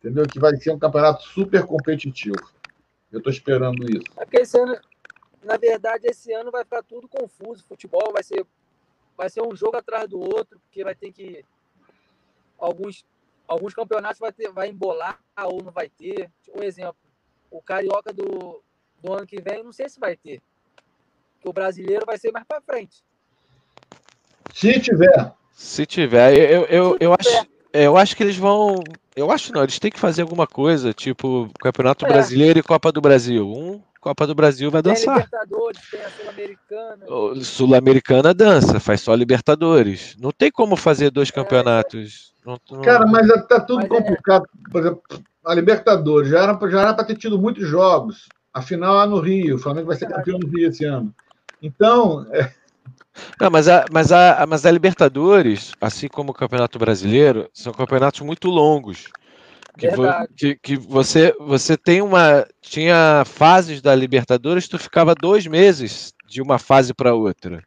[0.00, 0.26] entendeu?
[0.26, 2.50] Que vai ser um campeonato super competitivo.
[3.12, 4.04] Eu estou esperando isso.
[4.16, 4.76] É porque esse ano,
[5.42, 7.64] na verdade, esse ano vai ficar tudo confuso.
[7.64, 8.44] Futebol vai ser,
[9.16, 11.44] vai ser um jogo atrás do outro, porque vai ter que
[12.58, 13.04] alguns
[13.50, 16.30] alguns campeonatos vai ter, vai embolar ou não vai ter.
[16.54, 16.96] Um exemplo,
[17.50, 18.62] o carioca do,
[19.02, 20.40] do ano que vem, não sei se vai ter.
[21.34, 23.02] Porque o brasileiro vai ser mais para frente.
[24.54, 25.34] Se tiver.
[25.52, 28.82] Se tiver, eu, eu, eu, acho, eu acho que eles vão
[29.14, 32.08] eu acho não, eles têm que fazer alguma coisa, tipo Campeonato é.
[32.08, 33.46] Brasileiro e Copa do Brasil.
[33.46, 35.28] Um, Copa do Brasil vai dançar.
[35.28, 37.44] Tem a Libertadores, tem a Sul-Americana.
[37.44, 40.16] Sul-Americana dança, faz só Libertadores.
[40.18, 41.32] Não tem como fazer dois é.
[41.32, 42.32] campeonatos.
[42.42, 42.48] É.
[42.48, 42.80] Não, não...
[42.80, 43.88] Cara, mas tá tudo mas é.
[43.88, 44.44] complicado.
[44.44, 44.70] É.
[44.70, 45.02] Por exemplo,
[45.44, 48.26] a Libertadores já era, já era para ter tido muitos jogos.
[48.54, 51.14] Afinal, lá no Rio, o Flamengo vai ser campeão no Rio esse ano.
[51.62, 52.50] Então, é,
[53.40, 58.20] não, mas a, mas, a, mas a Libertadores, assim como o Campeonato Brasileiro, são campeonatos
[58.20, 59.04] muito longos.
[59.78, 60.04] Que, vo,
[60.36, 62.46] que, que, você, você tem uma.
[62.60, 67.62] Tinha fases da Libertadores, tu ficava dois meses de uma fase para outra.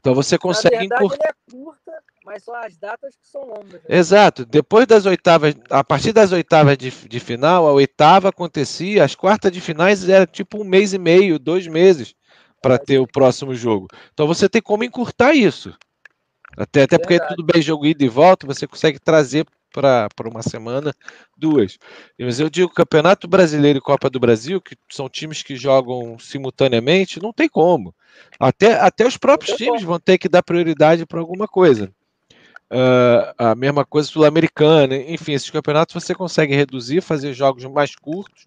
[0.00, 1.28] Então você consegue encurtar.
[1.28, 1.92] É curta,
[2.24, 3.72] mas só as datas que são longas.
[3.72, 3.80] Né?
[3.88, 4.46] Exato.
[4.46, 9.50] Depois das oitavas, a partir das oitavas de, de final, a oitava acontecia, as quartas
[9.50, 12.14] de finais era tipo um mês e meio, dois meses
[12.64, 13.88] para ter o próximo jogo.
[14.14, 15.76] Então você tem como encurtar isso.
[16.56, 20.94] Até, até porque tudo bem jogo ida e volta, você consegue trazer para uma semana
[21.36, 21.78] duas.
[22.18, 27.20] Mas eu digo Campeonato Brasileiro e Copa do Brasil, que são times que jogam simultaneamente,
[27.20, 27.94] não tem como.
[28.40, 31.92] Até, até os próprios times vão ter que dar prioridade para alguma coisa.
[32.72, 38.46] Uh, a mesma coisa sul-americana, enfim, esses campeonatos você consegue reduzir, fazer jogos mais curtos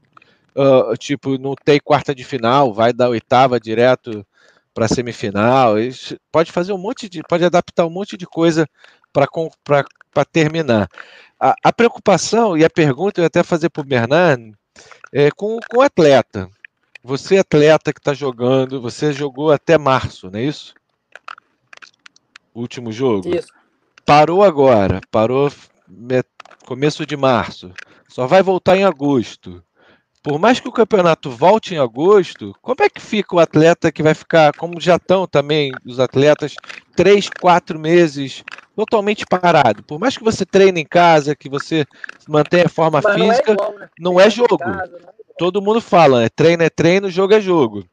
[0.57, 4.25] uh, tipo, não tem quarta de final, vai da oitava direto
[4.73, 5.75] para semifinal.
[6.31, 7.21] pode fazer um monte de.
[7.23, 8.67] pode adaptar um monte de coisa
[9.13, 10.89] para terminar.
[11.39, 14.57] A, a, preocupação e a pergunta eu ia até fazer para o Bernardo
[15.13, 16.49] é com, com o atleta.
[17.03, 20.73] Você, atleta que está jogando, você jogou até março, não é isso?
[22.53, 23.33] Último jogo?
[23.35, 23.53] Isso.
[24.05, 25.51] Parou agora, parou
[26.65, 27.71] começo de março.
[28.09, 29.63] Só vai voltar em agosto.
[30.23, 34.03] Por mais que o campeonato volte em agosto, como é que fica o atleta que
[34.03, 36.55] vai ficar, como já estão também os atletas,
[36.95, 38.43] três, quatro meses
[38.75, 39.83] totalmente parado?
[39.83, 41.85] Por mais que você treine em casa, que você
[42.27, 43.89] mantenha a forma Mas física, não é, igual, né?
[43.99, 44.57] não é jogo.
[44.57, 46.29] Casa, não é Todo mundo fala, né?
[46.29, 47.85] Treino é treino, jogo é jogo.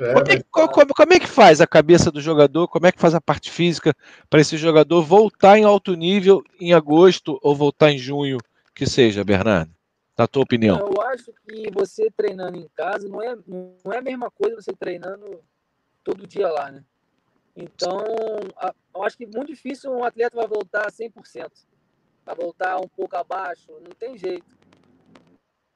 [0.00, 2.68] É, como, é, como, como, é que faz a cabeça do jogador?
[2.68, 3.94] Como é que faz a parte física
[4.30, 8.38] para esse jogador voltar em alto nível em agosto ou voltar em junho,
[8.74, 9.72] que seja, Bernardo?
[10.16, 10.78] Na tua opinião?
[10.78, 14.72] Eu acho que você treinando em casa não é, não é a mesma coisa você
[14.72, 15.42] treinando
[16.04, 16.84] todo dia lá, né?
[17.56, 17.98] Então,
[18.94, 21.50] eu acho que muito difícil um atleta vai voltar 100%.
[22.24, 24.56] Vai voltar um pouco abaixo, não tem jeito.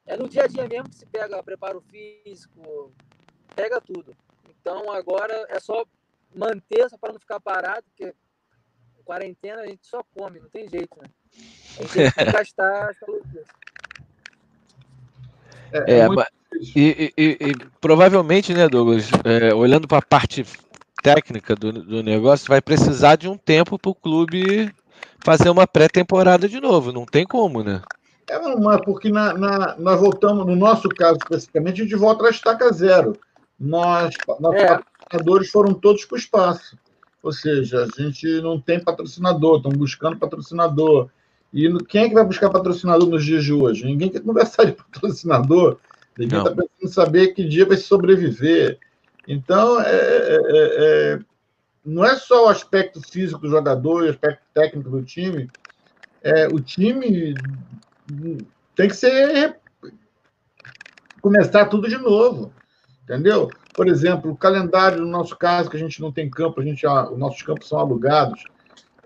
[0.07, 2.93] É no dia a dia mesmo que se pega preparo físico,
[3.55, 4.17] pega tudo.
[4.49, 5.85] Então, agora é só
[6.35, 8.15] manter, só para não ficar parado, porque
[9.05, 11.09] quarentena a gente só come, não tem jeito, né?
[11.79, 13.47] A gente tem que gastar as calorias.
[15.73, 16.09] É, é,
[16.75, 20.45] e, e, e, provavelmente, né, Douglas, é, olhando para a parte
[21.03, 24.73] técnica do, do negócio, vai precisar de um tempo para o clube
[25.25, 26.93] fazer uma pré-temporada de novo.
[26.93, 27.83] Não tem como, né?
[28.29, 32.31] É, mas porque na, na, nós voltamos, no nosso caso especificamente, a gente volta a
[32.31, 33.17] estaca zero.
[33.59, 34.67] Nós, nossos é.
[34.67, 36.77] patrocinadores foram todos para o espaço.
[37.23, 41.09] Ou seja, a gente não tem patrocinador, estão buscando patrocinador.
[41.53, 43.85] E quem é que vai buscar patrocinador nos dias de hoje?
[43.85, 45.79] Ninguém quer conversar de patrocinador.
[46.19, 48.79] Ninguém está pensando em saber que dia vai sobreviver.
[49.29, 51.19] Então, é, é, é, é,
[51.85, 55.51] não é só o aspecto físico do jogador e o aspecto técnico do time.
[56.23, 57.35] É, o time
[58.75, 59.59] tem que ser.
[61.21, 62.53] começar tudo de novo.
[63.05, 63.49] Entendeu?
[63.73, 66.85] Por exemplo, o calendário, no nosso caso, que a gente não tem campo, a gente,
[66.87, 68.43] os nossos campos são alugados.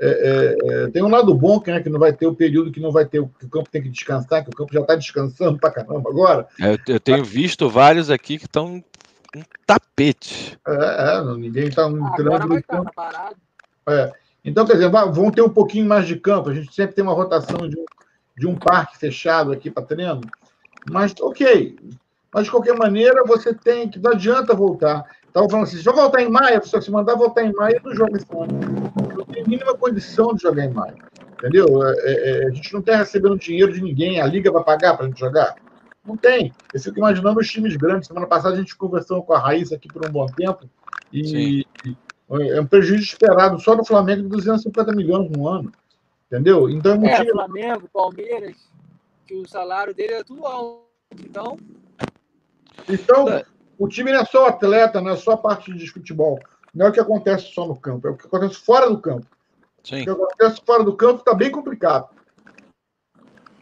[0.03, 2.73] É, é, é, tem um lado bom que, né, que não vai ter o período
[2.73, 4.95] que não vai ter, que o campo tem que descansar, que o campo já está
[4.95, 6.49] descansando para caramba agora.
[6.59, 8.83] É, eu, eu, tenho visto vários aqui que estão
[9.37, 10.59] um tapete.
[10.67, 12.91] É, é ninguém está entrando no campo.
[12.97, 13.33] Tá
[13.89, 14.13] é.
[14.43, 16.49] Então, quer dizer, vão ter um pouquinho mais de campo.
[16.49, 17.85] A gente sempre tem uma rotação de um,
[18.39, 20.23] de um parque fechado aqui para treino.
[20.91, 21.77] Mas, ok.
[22.33, 23.99] Mas, de qualquer maneira, você tem que.
[23.99, 25.05] Não adianta voltar.
[25.27, 27.95] Estava falando assim: se eu voltar em maio, se se mandar voltar em maio, não
[27.95, 29.10] jogo esse ano.
[29.51, 30.97] Mínima condição de jogar em maio.
[31.35, 31.67] Entendeu?
[31.83, 34.21] É, é, é a gente não está recebendo dinheiro de ninguém.
[34.21, 35.57] A liga vai pagar para a gente jogar?
[36.07, 36.53] Não tem.
[36.73, 38.07] Eu fico imaginando os times grandes.
[38.07, 40.71] Semana passada a gente conversou com a Raíssa aqui por um bom tempo.
[41.13, 41.97] E, e
[42.53, 45.73] é um prejuízo esperado só do Flamengo de 250 milhões no ano.
[46.27, 46.71] Entendeu?
[46.71, 48.57] Então é, é Flamengo, Palmeiras,
[49.27, 50.85] que o salário dele é tudo alto.
[51.19, 51.59] Então.
[52.89, 53.45] Então, é.
[53.77, 56.39] o time não é só atleta, não é só parte de futebol.
[56.73, 59.27] Não é o que acontece só no campo, é o que acontece fora do campo.
[59.83, 60.03] Sim.
[60.03, 62.09] O que acontece fora do campo está bem complicado.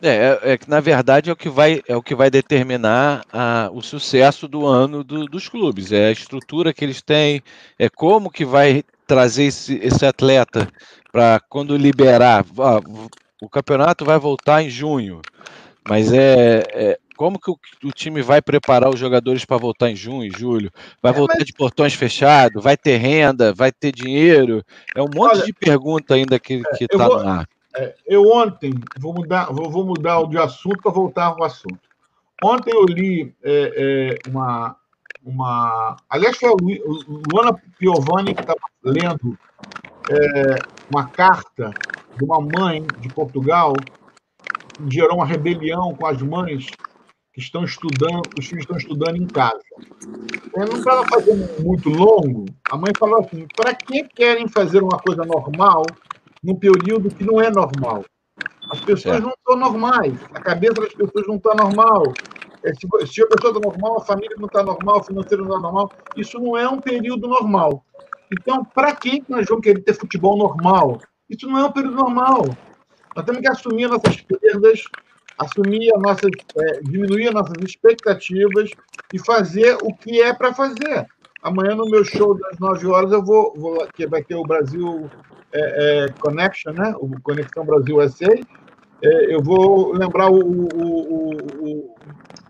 [0.00, 3.24] É, é, é que na verdade é o que vai, é o que vai determinar
[3.32, 5.90] a, o sucesso do ano do, dos clubes.
[5.92, 7.42] É a estrutura que eles têm,
[7.78, 10.68] é como que vai trazer esse, esse atleta
[11.10, 12.44] para quando liberar.
[13.40, 15.20] O campeonato vai voltar em junho,
[15.88, 19.96] mas é, é como que o, o, time vai preparar os jogadores para voltar em
[19.96, 20.70] junho, julho?
[21.02, 21.46] Vai é, voltar mas...
[21.46, 22.62] de portões fechados?
[22.62, 23.52] Vai ter renda?
[23.52, 24.64] Vai ter dinheiro?
[24.94, 27.48] É um monte Olha, de pergunta ainda que é, está no ar.
[27.76, 31.80] É, eu ontem, vou mudar, vou, vou mudar de assunto para voltar ao assunto.
[32.42, 34.76] Ontem eu li é, é, uma,
[35.24, 35.96] uma.
[36.08, 36.56] Aliás, foi o
[37.32, 39.36] Luana Piovani que estava lendo
[40.08, 40.54] é,
[40.88, 41.72] uma carta
[42.16, 46.87] de uma mãe de Portugal que gerou uma rebelião com as mães que
[47.38, 49.60] estão estudando, os filhos estão estudando em casa.
[50.54, 52.46] Eu não estava fazendo muito longo.
[52.70, 55.84] A mãe falou assim: para que querem fazer uma coisa normal
[56.42, 58.04] num período que não é normal?
[58.70, 62.12] As pessoas não estão normais, a cabeça das pessoas não está normal.
[62.62, 65.56] É, se, se a pessoa está normal, a família não está normal, o financeiro não
[65.56, 65.92] está normal.
[66.16, 67.84] Isso não é um período normal.
[68.30, 71.00] Então, para que nós vamos querer ter futebol normal?
[71.30, 72.44] Isso não é um período normal.
[73.16, 74.84] Nós temos que assumir as nossas perdas,
[75.38, 78.70] assumir as nossas, é, diminuir as nossas expectativas
[79.12, 81.06] e fazer o que é para fazer.
[81.42, 85.08] Amanhã no meu show das 9 horas eu vou, vou que vai ter o Brasil
[85.52, 86.94] é, é, Connection, né?
[86.98, 88.34] O Conexão Brasil SA.
[89.00, 91.94] É, eu vou lembrar o, o, o,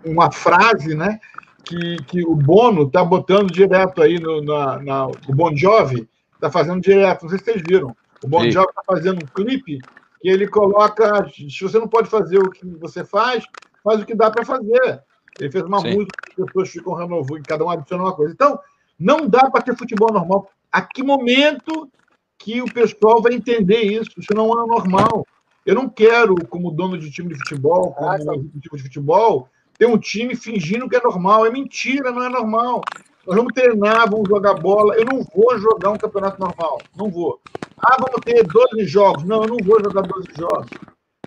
[0.05, 1.21] uma frase, né?
[1.69, 6.51] que, que o Bono está botando direto aí no, na, na, o Bon Jovi está
[6.51, 7.95] fazendo direto, não sei se vocês viram.
[8.25, 8.53] O Bon Sim.
[8.53, 9.79] Jovi está fazendo um clipe
[10.21, 13.45] que ele coloca, se você não pode fazer o que você faz,
[13.83, 15.03] faz o que dá para fazer.
[15.39, 15.95] Ele fez uma Sim.
[15.95, 18.33] música que as pessoas ficam renovando, cada um adiciona uma coisa.
[18.33, 18.59] Então,
[18.99, 20.51] não dá para ter futebol normal.
[20.73, 21.89] A que momento
[22.37, 24.11] que o pessoal vai entender isso?
[24.19, 25.27] Isso não é normal.
[25.65, 29.87] Eu não quero, como dono de time de futebol, como ah, executivo de futebol, ter
[29.87, 31.47] um time fingindo que é normal.
[31.47, 32.81] É mentira, não é normal.
[33.27, 34.95] Nós vamos treinar, vamos jogar bola.
[34.97, 36.81] Eu não vou jogar um campeonato normal.
[36.97, 37.41] Não vou.
[37.81, 39.25] Ah, vamos ter 12 jogos.
[39.25, 40.67] Não, eu não vou jogar 12 jogos.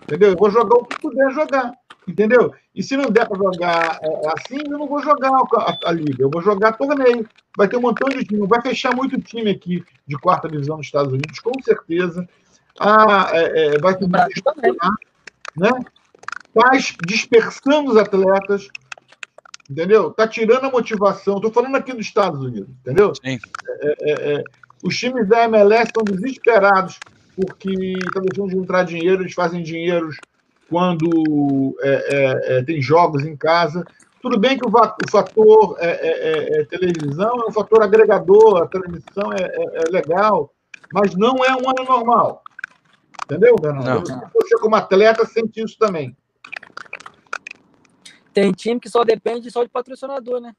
[0.03, 0.31] Entendeu?
[0.31, 1.73] Eu vou jogar o que puder jogar.
[2.07, 2.53] Entendeu?
[2.73, 6.23] E se não der para jogar é, assim, eu não vou jogar a, a, liga.
[6.23, 7.27] Eu vou jogar torneio.
[7.55, 8.47] Vai ter um montão de time.
[8.47, 12.27] Vai fechar muito time aqui de quarta divisão nos Estados Unidos, com certeza.
[12.79, 14.75] Ah, é, é, vai ter Brasil também.
[15.55, 15.69] Né?
[16.53, 18.67] Faz dispersando os atletas.
[19.69, 20.11] Entendeu?
[20.11, 21.37] Tá tirando a motivação.
[21.37, 23.13] Estou falando aqui dos Estados Unidos, entendeu?
[23.15, 23.39] Sim.
[23.69, 24.43] É, é, é,
[24.83, 26.99] os times da MLS estão desesperados
[27.35, 30.17] porque estão deixando de entrar dinheiro, eles fazem dinheiros
[30.69, 33.83] quando é, é, é, tem jogos em casa.
[34.21, 38.67] Tudo bem que o, o fator é, é, é, televisão é um fator agregador, a
[38.67, 40.53] televisão é, legal,
[40.93, 42.43] mas não é um ano normal.
[43.25, 44.09] Entendeu, Bernardo?
[44.33, 46.15] Você, como atleta, sente isso também.
[48.33, 50.55] Tem time que só depende só de patrocinador, né?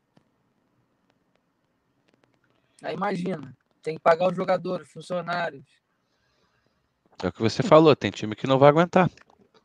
[2.82, 5.64] Aí imagina, tem que pagar os jogadores, funcionários.
[7.22, 9.10] É o que você falou, tem time que não vai aguentar.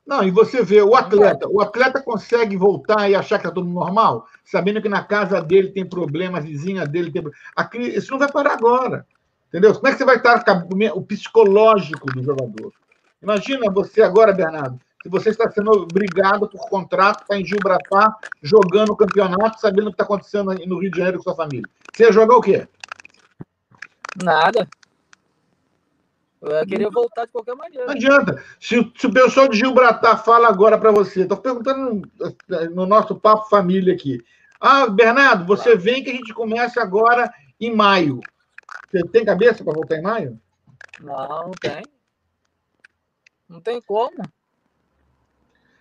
[0.05, 3.69] Não, e você vê, o atleta, o atleta consegue voltar e achar que está tudo
[3.69, 7.21] normal, sabendo que na casa dele tem problema, a vizinha dele tem
[7.55, 9.05] Aqui, Isso não vai parar agora.
[9.49, 9.73] Entendeu?
[9.73, 10.43] Como é que você vai estar
[10.93, 12.71] o psicológico do jogador?
[13.21, 18.91] Imagina você agora, Bernardo, se você está sendo obrigado por contrato para em Gilbratar jogando
[18.91, 21.67] o campeonato, sabendo o que está acontecendo no Rio de Janeiro com sua família.
[21.93, 22.67] Você ia jogar o quê?
[24.23, 24.67] Nada.
[26.41, 27.85] Eu ia querer voltar de qualquer maneira.
[27.85, 28.43] Não adianta.
[28.59, 32.09] Se, se o pessoal de Gilbratar fala agora para você, estou perguntando
[32.47, 34.23] no, no, nosso papo família aqui.
[34.59, 38.19] Ah, Bernardo, você vem que a gente começa agora em maio.
[38.89, 40.39] Você tem cabeça para voltar em maio?
[40.99, 41.83] Não, não tem.
[43.49, 44.21] Não tem como.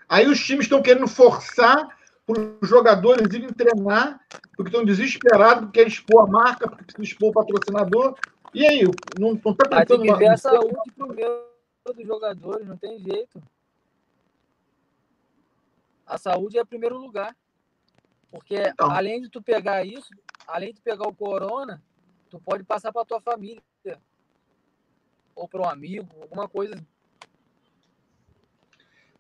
[0.09, 1.96] Aí os times estão querendo forçar
[2.29, 4.20] os jogadores irem treinar,
[4.57, 8.16] porque estão desesperados, porque querem expor a marca, porque precisam expor o patrocinador,
[8.53, 8.83] e aí,
[9.18, 10.03] não, não tá pensando...
[10.03, 11.47] Tem que ver a saúde primeiro
[11.95, 13.43] dos jogadores, não tem jeito.
[16.07, 17.37] A saúde é o primeiro lugar.
[18.31, 18.91] Porque então.
[18.91, 20.09] além de tu pegar isso,
[20.47, 21.83] além de pegar o corona,
[22.29, 23.62] tu pode passar para tua família.
[25.35, 26.74] Ou para um amigo, alguma coisa.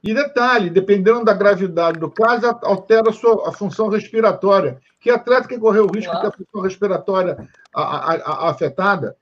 [0.06, 4.78] E detalhe, dependendo da gravidade do caso, altera a, sua, a função respiratória.
[5.00, 6.30] Que atleta que correu o risco claro.
[6.30, 9.16] de ter a função respiratória a, a, a, afetada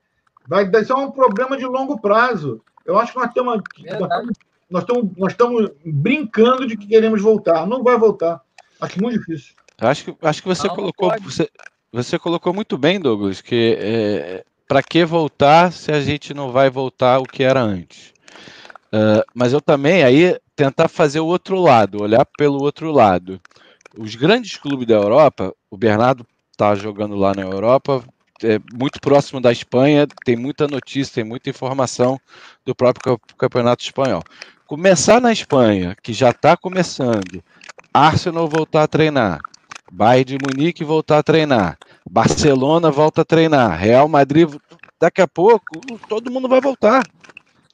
[0.47, 2.61] Vai, isso é um problema de longo prazo.
[2.85, 3.61] Eu acho que nós estamos,
[4.69, 7.65] nós estamos, nós estamos brincando de que queremos voltar.
[7.65, 8.41] Não vai voltar.
[8.79, 9.55] Acho muito difícil.
[9.79, 11.09] Acho que, acho que você não, colocou.
[11.09, 11.49] Não você,
[11.91, 16.69] você colocou muito bem, Douglas, que é, para que voltar se a gente não vai
[16.69, 18.13] voltar o que era antes?
[18.95, 23.41] Uh, mas eu também aí tentar fazer o outro lado, olhar pelo outro lado.
[23.97, 28.01] Os grandes clubes da Europa, o Bernardo está jogando lá na Europa,
[28.41, 32.17] é muito próximo da Espanha, tem muita notícia, tem muita informação
[32.65, 34.23] do próprio campeonato espanhol.
[34.65, 37.43] Começar na Espanha, que já está começando,
[37.93, 39.41] Arsenal voltar a treinar,
[39.91, 41.77] Bayern de Munique voltar a treinar,
[42.09, 44.49] Barcelona volta a treinar, Real Madrid,
[44.97, 47.03] daqui a pouco todo mundo vai voltar.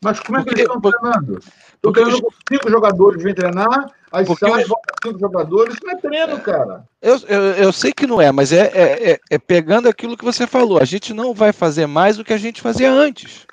[0.03, 1.39] Mas como é que eles estão treinando?
[1.75, 5.75] Estou treinando com cinco jogadores, vem treinar, aí Porque sai, volta cinco jogadores.
[5.75, 6.83] Isso não é treino, cara.
[6.99, 10.25] Eu, eu, eu sei que não é, mas é, é, é, é pegando aquilo que
[10.25, 10.79] você falou.
[10.79, 13.45] A gente não vai fazer mais do que a gente fazia antes.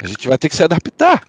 [0.00, 1.24] A gente vai ter que se adaptar.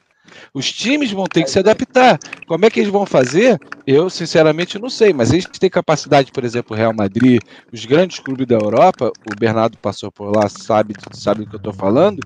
[0.53, 2.19] Os times vão ter que se adaptar.
[2.47, 3.59] Como é que eles vão fazer?
[3.85, 5.11] Eu, sinceramente, não sei.
[5.11, 9.39] Mas eles têm capacidade, por exemplo, o Real Madrid, os grandes clubes da Europa, o
[9.39, 12.19] Bernardo passou por lá, sabe, sabe do que eu estou falando,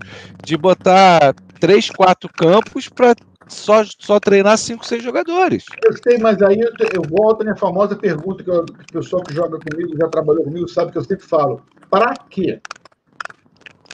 [0.43, 1.33] de botar
[1.63, 3.15] três, quatro campos para
[3.47, 5.63] só, só treinar cinco, seis jogadores.
[5.81, 9.01] Eu sei, mas aí eu, eu volto à minha famosa pergunta que, eu, que o
[9.01, 11.61] pessoal que joga comigo, já trabalhou comigo, sabe que eu sempre falo.
[11.89, 12.59] Para quê?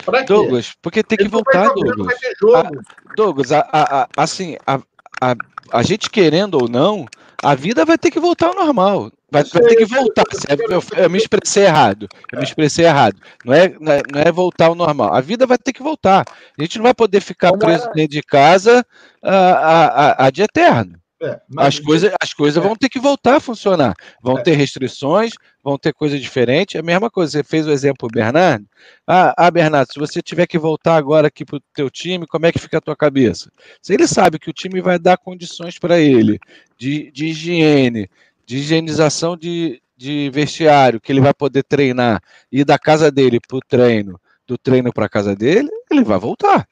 [0.03, 2.17] Pra Douglas, porque tem que Ele voltar, Douglas.
[2.55, 4.79] A, Douglas, a, a, assim, a,
[5.21, 5.35] a,
[5.71, 7.05] a gente querendo ou não,
[7.43, 9.11] a vida vai ter que voltar ao normal.
[9.31, 10.23] Vai, vai ter que voltar.
[10.47, 12.07] Eu, eu, me expressei errado.
[12.31, 13.17] Eu me expressei errado.
[13.45, 15.13] Não é, não é, não é voltar ao normal.
[15.13, 16.25] A vida vai ter que voltar.
[16.57, 18.85] A gente não vai poder ficar preso dentro de casa
[19.21, 20.99] a, a, a, de eterno.
[21.21, 22.65] É, as, coisas, as coisas é.
[22.65, 23.93] vão ter que voltar a funcionar.
[24.23, 24.41] Vão é.
[24.41, 26.75] ter restrições, vão ter coisas diferentes.
[26.75, 28.65] É a mesma coisa, você fez o exemplo, Bernardo.
[29.05, 32.45] Ah, ah, Bernardo, se você tiver que voltar agora aqui para o teu time, como
[32.45, 33.51] é que fica a tua cabeça?
[33.81, 36.39] Se ele sabe que o time vai dar condições para ele
[36.77, 38.09] de, de higiene,
[38.49, 42.19] de higienização de, de vestiário, que ele vai poder treinar,
[42.51, 46.17] ir da casa dele para o treino, do treino para a casa dele, ele vai
[46.17, 46.67] voltar.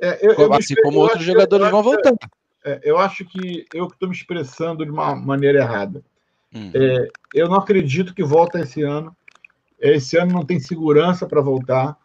[0.00, 2.14] É, eu, eu assim como outros jogadores vão voltar.
[2.64, 6.04] É, eu acho que eu estou me expressando de uma maneira errada.
[6.54, 6.70] Uhum.
[6.72, 9.12] É, eu não acredito que volta esse ano.
[9.80, 11.96] Esse ano não tem segurança para voltar.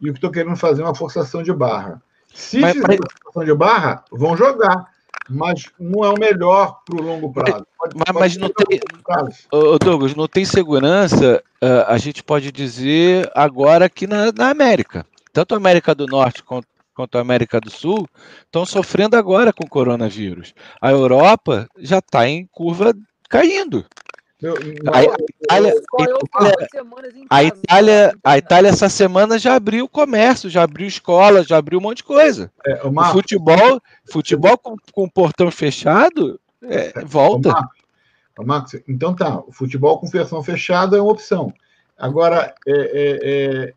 [0.00, 2.00] E o que estou querendo fazer é uma forçação de barra.
[2.32, 2.98] Se mas, fizer mas...
[2.98, 4.93] forçação de barra, vão jogar.
[5.28, 7.66] Mas não é o melhor para o longo prazo.
[7.78, 8.80] Pode, mas, pode mas não tem.
[9.50, 15.06] Ô, Douglas, não tem segurança, uh, a gente pode dizer agora aqui na, na América.
[15.32, 18.08] Tanto a América do Norte quanto quanto a América do Sul
[18.44, 20.54] estão sofrendo agora com o coronavírus.
[20.80, 22.94] A Europa já está em curva
[23.28, 23.84] caindo.
[24.92, 25.74] A, Itália,
[27.30, 31.82] a, Itália, a Itália essa semana já abriu comércio, já abriu escola, já abriu um
[31.82, 32.52] monte de coisa.
[32.66, 33.80] É, o futebol,
[34.10, 37.54] futebol com, com o portão fechado, é, volta.
[38.38, 41.52] O Marcos, então tá, o futebol com portão fechado é uma opção.
[41.96, 43.74] Agora, é, é, é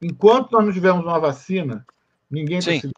[0.00, 1.86] enquanto nós não tivermos uma vacina,
[2.30, 2.92] ninguém está seguro.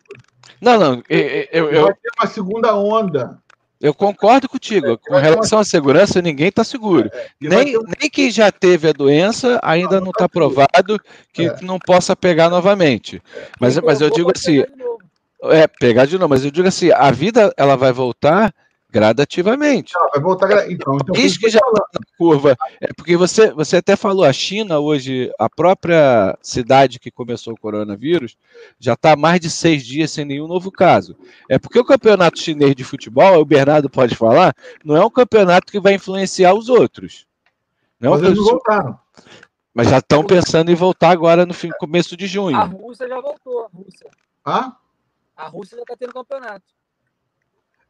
[0.61, 1.03] Não, não.
[1.09, 1.21] Eu,
[1.53, 3.43] eu, eu, Vai ter uma segunda onda.
[3.85, 4.93] Eu concordo contigo.
[4.93, 7.11] É, com relação à segurança, ninguém está seguro.
[7.15, 10.99] É, nem, nem quem já teve a doença ainda não está provado
[11.35, 11.57] que é.
[11.61, 13.21] não possa pegar novamente.
[13.61, 14.65] Mas, mas eu digo assim.
[15.51, 18.55] É, pegar de novo, mas eu digo assim, a vida ela vai voltar
[18.95, 19.93] gradativamente.
[19.95, 22.57] Não, vai voltar então, então Isso que já está na curva.
[22.81, 27.61] É porque você, você até falou, a China hoje, a própria cidade que começou o
[27.61, 28.39] coronavírus,
[28.79, 31.17] já está há mais de seis dias sem nenhum novo caso.
[31.51, 35.73] É porque o campeonato chinês de futebol, o Bernardo pode falar, não é um campeonato
[35.73, 37.27] que vai influenciar os outros.
[37.99, 38.97] Não é Mas eles voltaram.
[39.75, 42.57] Mas já estão pensando em voltar agora no fim, começo de junho.
[42.57, 44.09] A Rússia já voltou, a Rússia.
[44.45, 44.77] Ah?
[45.37, 46.63] A Rússia já está tendo campeonato.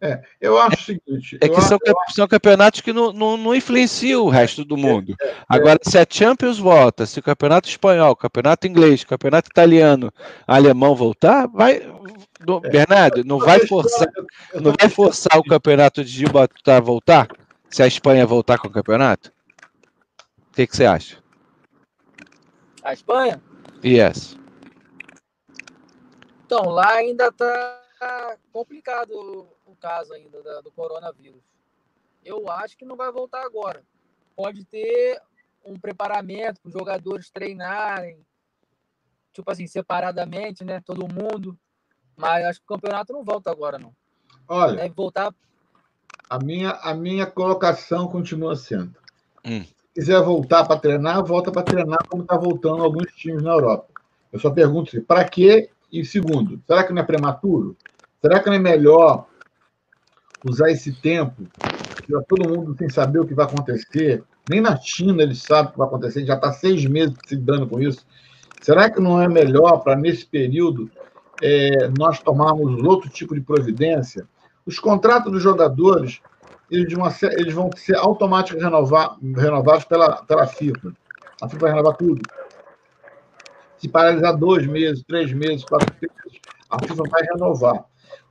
[0.05, 1.39] É, eu acho o seguinte.
[1.41, 2.15] É que são, acho...
[2.15, 5.15] são, campeonatos que não, não, não, influenciam o resto do mundo.
[5.19, 9.07] É, é, Agora, se a Champions volta, se o campeonato espanhol, o campeonato inglês, o
[9.07, 10.13] campeonato italiano,
[10.47, 11.77] alemão voltar, vai.
[11.77, 12.69] É.
[12.69, 14.07] Bernardo, não vai forçar,
[14.61, 17.29] não vai forçar o campeonato de Gibraltar a voltar?
[17.71, 19.33] Se a Espanha voltar com o campeonato?
[20.51, 21.17] O que, que você acha?
[22.83, 23.41] A Espanha?
[23.83, 24.37] Yes.
[26.45, 27.33] Então, lá ainda
[28.05, 29.49] está complicado
[29.81, 31.43] caso ainda da, do coronavírus.
[32.25, 33.83] Eu acho que não vai voltar agora.
[34.37, 35.21] Pode ter
[35.65, 38.19] um preparamento para os jogadores treinarem,
[39.33, 40.81] tipo assim, separadamente, né?
[40.81, 41.59] Todo mundo.
[42.17, 43.95] Mas acho que o campeonato não volta agora, não.
[44.49, 44.77] Olha.
[44.77, 45.35] Deve voltar.
[46.31, 48.97] A minha, a minha colocação continua sendo.
[49.45, 49.65] Hum.
[49.65, 53.89] Se quiser voltar para treinar, volta para treinar como está voltando alguns times na Europa.
[54.33, 55.71] Eu só pergunto para quê?
[55.93, 57.77] E segundo, será que não é prematuro?
[58.25, 59.27] Será que não é melhor
[60.49, 61.43] usar esse tempo,
[62.09, 65.72] já todo mundo sem saber o que vai acontecer, nem na China eles sabem o
[65.72, 68.07] que vai acontecer, já está seis meses se dando com isso.
[68.62, 70.91] Será que não é melhor para, nesse período,
[71.43, 74.27] é, nós tomarmos outro tipo de providência?
[74.64, 76.22] Os contratos dos jogadores
[76.70, 80.95] eles, ser, eles vão ser automaticamente renovar, renovados pela, pela FIFA.
[81.43, 82.22] A FIFA vai renovar tudo.
[83.77, 87.85] Se paralisar dois meses, três meses, quatro meses, a FIFA vai renovar.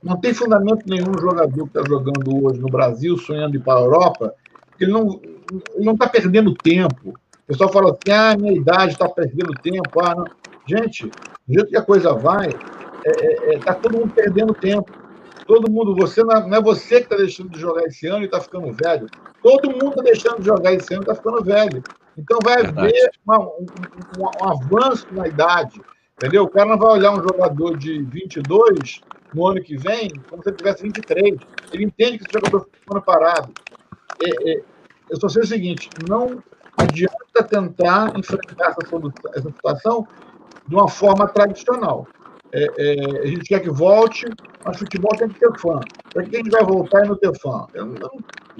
[0.04, 3.82] Não tem fundamento nenhum jogador que está jogando hoje no Brasil, sonhando ir para a
[3.82, 4.34] Europa,
[4.78, 5.18] ele não
[5.74, 7.08] ele não está perdendo tempo.
[7.08, 10.00] O pessoal fala assim, ah, minha idade está perdendo tempo.
[10.02, 10.24] Ah, não.
[10.66, 12.64] Gente, do jeito que a coisa vai, está
[13.06, 14.92] é, é, é, tá todo mundo perdendo tempo.
[15.46, 18.24] Todo mundo, você não é, é você que está deixando de jogar esse ano e
[18.26, 19.06] está ficando velho.
[19.42, 21.82] Todo mundo está deixando de jogar esse ano e está ficando velho.
[22.16, 23.66] Então vai haver uma, um,
[24.18, 25.80] um, um avanço na idade.
[26.16, 26.44] Entendeu?
[26.44, 29.02] O cara não vai olhar um jogador de 22
[29.34, 31.36] no ano que vem como se ele tivesse 23.
[31.72, 33.52] Ele entende que esse jogador ficou parado.
[34.22, 34.62] É, é,
[35.10, 36.42] eu só sei o seguinte: não
[36.76, 40.06] adianta tentar enfrentar essa, solução, essa situação
[40.66, 42.06] de uma forma tradicional.
[42.52, 44.26] É, é, a gente quer que volte,
[44.64, 45.80] mas futebol tem que ter fã.
[46.12, 47.66] Para que a gente vai voltar e não ter fã?
[47.74, 48.10] Não,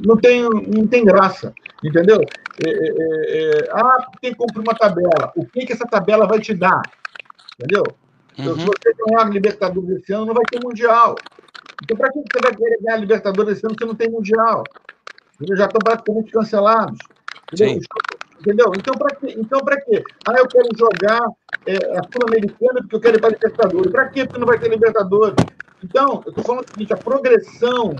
[0.04, 2.20] não, tem, não tem graça, entendeu?
[2.66, 5.32] É, é, é, ah, tem que cumprir uma tabela.
[5.36, 6.82] O que, que essa tabela vai te dar?
[7.56, 7.84] Entendeu?
[8.38, 8.58] Uhum.
[8.58, 11.14] Se você ganhar a Libertadores esse ano, não vai ter Mundial.
[11.82, 14.64] Então, para que você vai querer ganhar a Libertadores esse ano se não tem Mundial?
[15.40, 16.98] Eles já estão praticamente cancelados.
[17.52, 17.80] Entendeu?
[18.40, 18.72] entendeu?
[18.76, 19.34] Então, para quê?
[19.38, 20.02] Então, quê?
[20.26, 21.28] Ah, eu quero jogar
[21.66, 23.92] é, a Sul-Americana porque eu quero ir para Libertadores.
[23.92, 24.24] Para quê?
[24.24, 25.36] Porque não vai ter Libertadores.
[25.82, 27.96] Então, eu estou falando o seguinte: a progressão.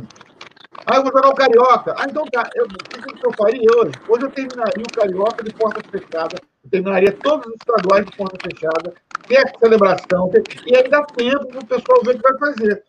[0.87, 1.95] Ah, eu vou jogar o Carioca.
[1.97, 2.51] Ah, então tá.
[2.55, 3.93] Eu, o que eu faria hoje?
[4.09, 6.37] Hoje eu terminaria o Carioca de porta fechada.
[6.65, 8.93] Eu terminaria todos os estaduais de porta fechada
[9.27, 10.43] ter celebração, ter...
[10.67, 12.85] e aí dá tempo para o pessoal ver o que vai fazer.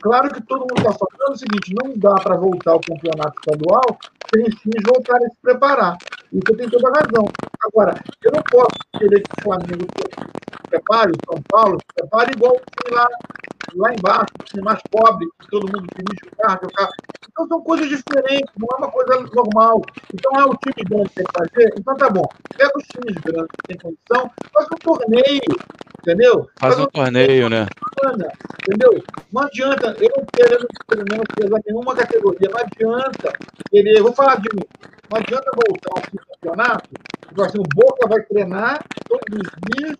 [0.00, 3.98] Claro que todo mundo está falando o seguinte: não dá para voltar ao campeonato estadual
[4.32, 5.96] sem os times voltarem a se preparar.
[6.32, 7.24] Isso eu tenho toda a razão.
[7.64, 12.32] Agora, eu não posso querer que o Flamengo se prepare, o São Paulo se prepare
[12.32, 13.08] igual o time lá,
[13.74, 16.92] lá embaixo, o time mais pobre, que todo mundo dirige o carro, o carro.
[17.38, 19.80] Então são coisas diferentes, não é uma coisa normal.
[20.12, 21.74] Então é o time grande que tem que fazer.
[21.78, 22.24] Então tá bom.
[22.56, 25.56] Pega os times grandes que tem condição, faz um torneio,
[26.00, 26.50] entendeu?
[26.58, 27.68] Faz, faz um, um, torneio, né?
[28.66, 29.04] Entendeu?
[29.32, 30.66] Não adianta, eu não quero
[31.36, 33.32] pesar nenhuma categoria, não adianta
[33.70, 34.02] querer.
[34.02, 34.64] Vou falar de mim.
[35.08, 36.90] Não adianta voltar ao campeonato,
[37.40, 39.96] assim, o Boca vai treinar todos os dias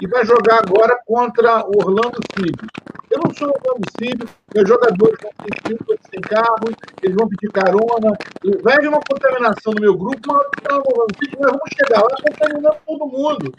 [0.00, 2.66] e vai jogar agora contra o Orlando City.
[3.10, 6.70] Eu não sou o Orlando City, meus jogadores vão ter sem carro,
[7.02, 8.16] eles vão pedir carona,
[8.62, 13.54] vai haver uma contaminação no meu grupo, mas nós vamos chegar lá contaminando todo mundo.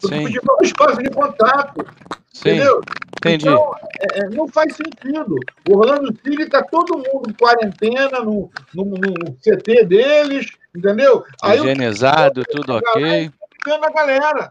[0.00, 1.86] Porque pedir um espaço de contato.
[2.32, 2.50] Sim.
[2.50, 2.80] Entendeu?
[3.18, 3.48] Entendi.
[3.48, 5.36] Então, é, é, não faz sentido.
[5.68, 11.24] O Orlando City está todo mundo em quarentena no, no, no, CT deles, entendeu?
[11.44, 13.30] Higienizado, tudo ok.
[13.66, 14.48] a galera.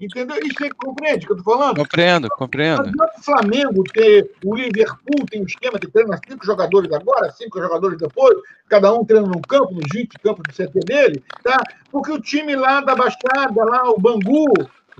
[0.00, 0.36] Entendeu?
[0.44, 1.78] Isso compreende o que eu estou falando?
[1.78, 2.82] Compreendo, compreendo.
[2.82, 7.98] o Flamengo ter, o Liverpool tem um esquema de treina cinco jogadores agora, cinco jogadores
[7.98, 8.38] depois,
[8.68, 11.60] cada um treina num campo, nos 20 campos do CT dele, tá?
[11.90, 14.46] Porque o time lá da Baixada, lá, o Bangu,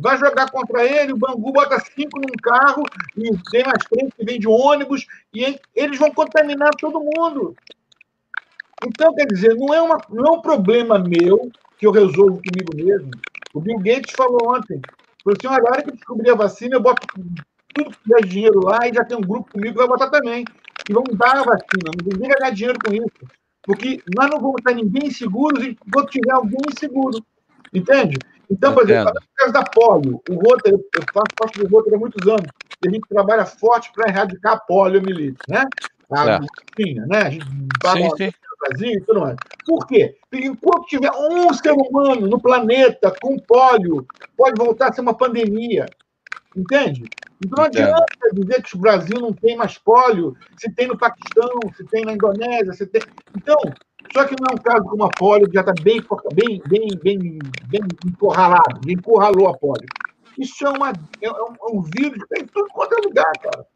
[0.00, 2.82] vai jogar contra ele, o Bangu bota cinco num carro
[3.16, 7.54] e tem mais três que vem de ônibus, e eles vão contaminar todo mundo.
[8.84, 12.74] Então, quer dizer, não é, uma, não é um problema meu que eu resolvo comigo
[12.74, 13.10] mesmo.
[13.54, 14.80] O Bill Gates falou ontem,
[15.24, 17.06] falou assim, olha, a hora que eu descobrir a vacina, eu boto
[17.74, 20.44] tudo que tiver dinheiro lá e já tem um grupo comigo que vai botar também.
[20.88, 23.38] E vamos dar a vacina, ninguém vai ganhar dinheiro com isso.
[23.62, 27.18] Porque nós não vamos estar ninguém seguros enquanto tiver alguém inseguro.
[27.72, 28.18] Entende?
[28.50, 31.98] Então, por exemplo, no caso da polio, o Rotter, eu faço parte do Rotter há
[31.98, 32.46] muitos anos,
[32.82, 35.64] e a gente trabalha forte para erradicar a poliomielite, né?
[36.10, 37.20] A vacina, né?
[37.24, 38.32] A gente sim, sim.
[38.60, 39.36] Brasil e tudo mais.
[39.64, 40.16] Por quê?
[40.30, 44.06] Porque enquanto tiver um ser humano no planeta com pólio,
[44.36, 45.86] pode voltar a ser uma pandemia.
[46.56, 47.04] Entende?
[47.44, 51.60] Então não adianta dizer que o Brasil não tem mais pólio, se tem no Paquistão,
[51.76, 53.02] se tem na Indonésia, se tem.
[53.36, 53.56] Então,
[54.12, 56.02] só que não é um caso como a polio, que já está bem,
[56.34, 57.38] bem, bem, bem,
[57.68, 59.86] bem encurralado, encurralou a polio.
[60.38, 63.32] Isso é, uma, é, um, é um vírus que tem em tudo quanto é lugar,
[63.42, 63.66] cara.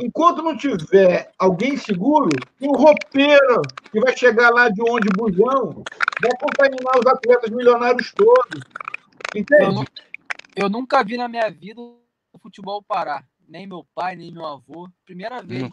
[0.00, 3.62] Enquanto não tiver alguém seguro, tem um roupeiro
[3.92, 5.84] que vai chegar lá de onde busão,
[6.22, 8.62] vai contaminar os atletas milionários todos.
[9.34, 9.84] Entende?
[10.56, 13.26] Eu, eu nunca vi na minha vida o futebol parar.
[13.46, 14.88] Nem meu pai, nem meu avô.
[15.04, 15.70] Primeira vez.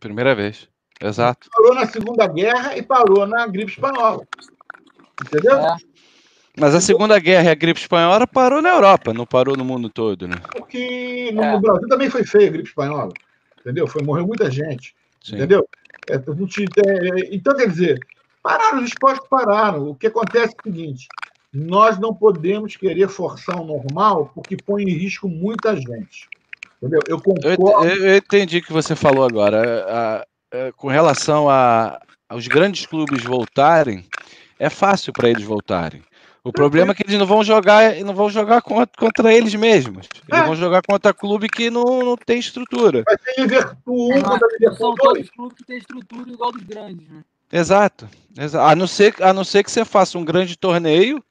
[0.00, 0.66] Primeira vez.
[0.98, 1.48] Exato.
[1.54, 4.26] Parou na Segunda Guerra e parou na gripe espanhola.
[5.20, 5.58] Entendeu?
[5.58, 5.76] É.
[6.58, 9.90] Mas a Segunda Guerra e a gripe espanhola parou na Europa, não parou no mundo
[9.90, 10.36] todo, né?
[10.52, 11.60] Porque no, é.
[11.60, 13.12] Brasil também foi feia a gripe espanhola
[13.62, 13.86] entendeu?
[13.86, 15.36] Foi, morreu muita gente, Sim.
[15.36, 15.66] entendeu?
[16.10, 16.16] É,
[17.30, 17.98] então, quer dizer,
[18.42, 19.88] pararam, os esportes pararam.
[19.88, 21.08] O que acontece é o seguinte,
[21.52, 26.28] nós não podemos querer forçar o normal porque põe em risco muita gente.
[26.78, 27.00] Entendeu?
[27.06, 27.86] Eu concordo.
[27.88, 29.84] Eu, eu entendi o que você falou agora.
[29.86, 34.04] A, a, com relação a, aos grandes clubes voltarem,
[34.58, 36.02] é fácil para eles voltarem.
[36.44, 40.08] O problema é que eles não vão jogar, não vão jogar contra, contra eles mesmos.
[40.28, 40.44] Eles é.
[40.44, 43.04] vão jogar contra clube que não, não tem estrutura.
[43.06, 45.30] Vai ser Liverpool 1 contra Liverpool 2.
[45.30, 47.22] clubes que tem estrutura igual dos grandes, né?
[47.52, 48.08] Exato.
[48.36, 48.66] Exato.
[48.66, 51.22] A, não ser, a não ser que você faça um grande torneio,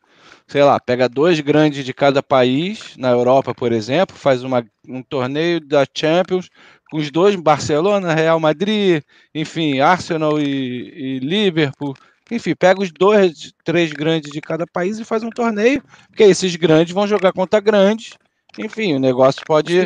[0.47, 5.03] sei lá, pega dois grandes de cada país, na Europa, por exemplo, faz uma, um
[5.03, 6.49] torneio da Champions
[6.89, 9.03] com os dois, Barcelona, Real Madrid,
[9.35, 11.95] enfim, Arsenal e, e Liverpool
[12.31, 16.55] enfim, pega os dois, três grandes de cada país e faz um torneio, porque esses
[16.55, 18.13] grandes vão jogar contra grandes.
[18.57, 19.77] Enfim, o negócio pode.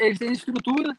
[0.00, 0.96] Eles têm estrutura.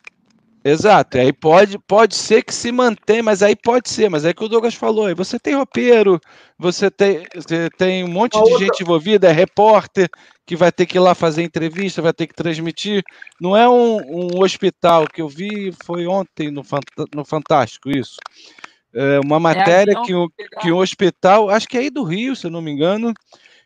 [0.68, 4.44] Exato, aí pode, pode ser que se mantenha, mas aí pode ser, mas é que
[4.44, 6.20] o Douglas falou, aí você tem roupeiro,
[6.58, 8.58] você tem, você tem um monte de outra...
[8.58, 10.10] gente envolvida, é repórter
[10.44, 13.04] que vai ter que ir lá fazer entrevista, vai ter que transmitir.
[13.40, 16.64] Não é um, um hospital que eu vi, foi ontem no,
[17.14, 18.16] no Fantástico isso.
[18.96, 20.30] É uma matéria é que, o,
[20.62, 23.14] que o hospital, acho que é aí do Rio, se eu não me engano,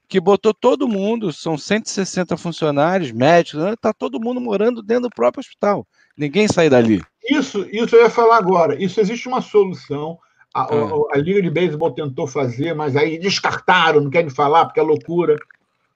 [0.07, 5.09] que botou todo mundo, são 160 funcionários, médicos, está né, todo mundo morando dentro do
[5.11, 5.85] próprio hospital.
[6.17, 6.99] Ninguém sai dali.
[7.29, 8.81] Isso, isso eu ia falar agora.
[8.81, 10.17] Isso existe uma solução.
[10.51, 10.89] A, a, é.
[11.13, 15.35] a Liga de Beisebol tentou fazer, mas aí descartaram, não querem falar porque é loucura.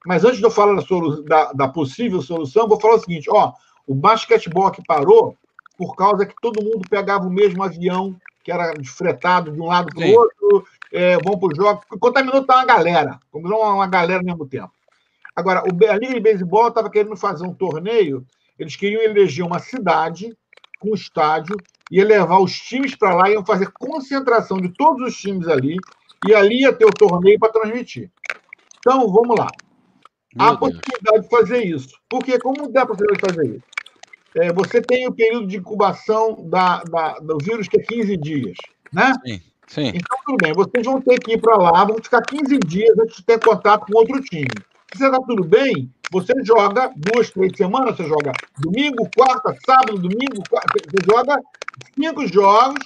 [0.05, 0.83] Mas antes de eu falar da,
[1.25, 3.51] da, da possível solução, vou falar o seguinte: ó,
[3.87, 5.35] o basquetebol que parou
[5.75, 9.87] por causa que todo mundo pegava o mesmo avião que era fretado de um lado
[9.93, 11.81] para o outro, é, vão para o jogo.
[11.99, 14.71] Contaminou tá uma galera, contaminou uma galera ao mesmo tempo.
[15.35, 18.25] Agora, a Liga de Beisebol estava querendo fazer um torneio,
[18.59, 20.37] eles queriam eleger uma cidade
[20.79, 21.55] com um estádio,
[21.89, 25.77] ia levar os times para lá, iam fazer concentração de todos os times ali,
[26.27, 28.11] e ali ia ter o torneio para transmitir.
[28.77, 29.47] Então, vamos lá.
[30.35, 31.97] Meu Há possibilidade de fazer isso.
[32.09, 33.72] Porque como dá para fazer isso?
[34.37, 38.57] É, você tem o período de incubação da, da, do vírus, que é 15 dias.
[38.91, 39.13] Né?
[39.25, 39.87] Sim, sim.
[39.93, 43.17] Então, tudo bem, vocês vão ter que ir para lá, vão ficar 15 dias antes
[43.17, 44.47] de ter contato com outro time.
[44.91, 49.97] Se você está tudo bem, você joga duas, três semanas, você joga domingo, quarta, sábado,
[49.97, 51.39] domingo, quarta, você joga
[51.95, 52.79] cinco jogos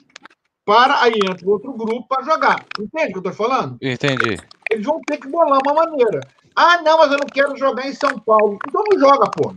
[0.66, 2.66] para aí entra outro grupo para jogar.
[2.80, 3.78] Entende o que eu estou falando?
[3.82, 4.38] Entendi.
[4.70, 6.20] Eles vão ter que bolar uma maneira.
[6.56, 8.58] Ah, não, mas eu não quero jogar em São Paulo.
[8.68, 9.54] Então não joga, pô.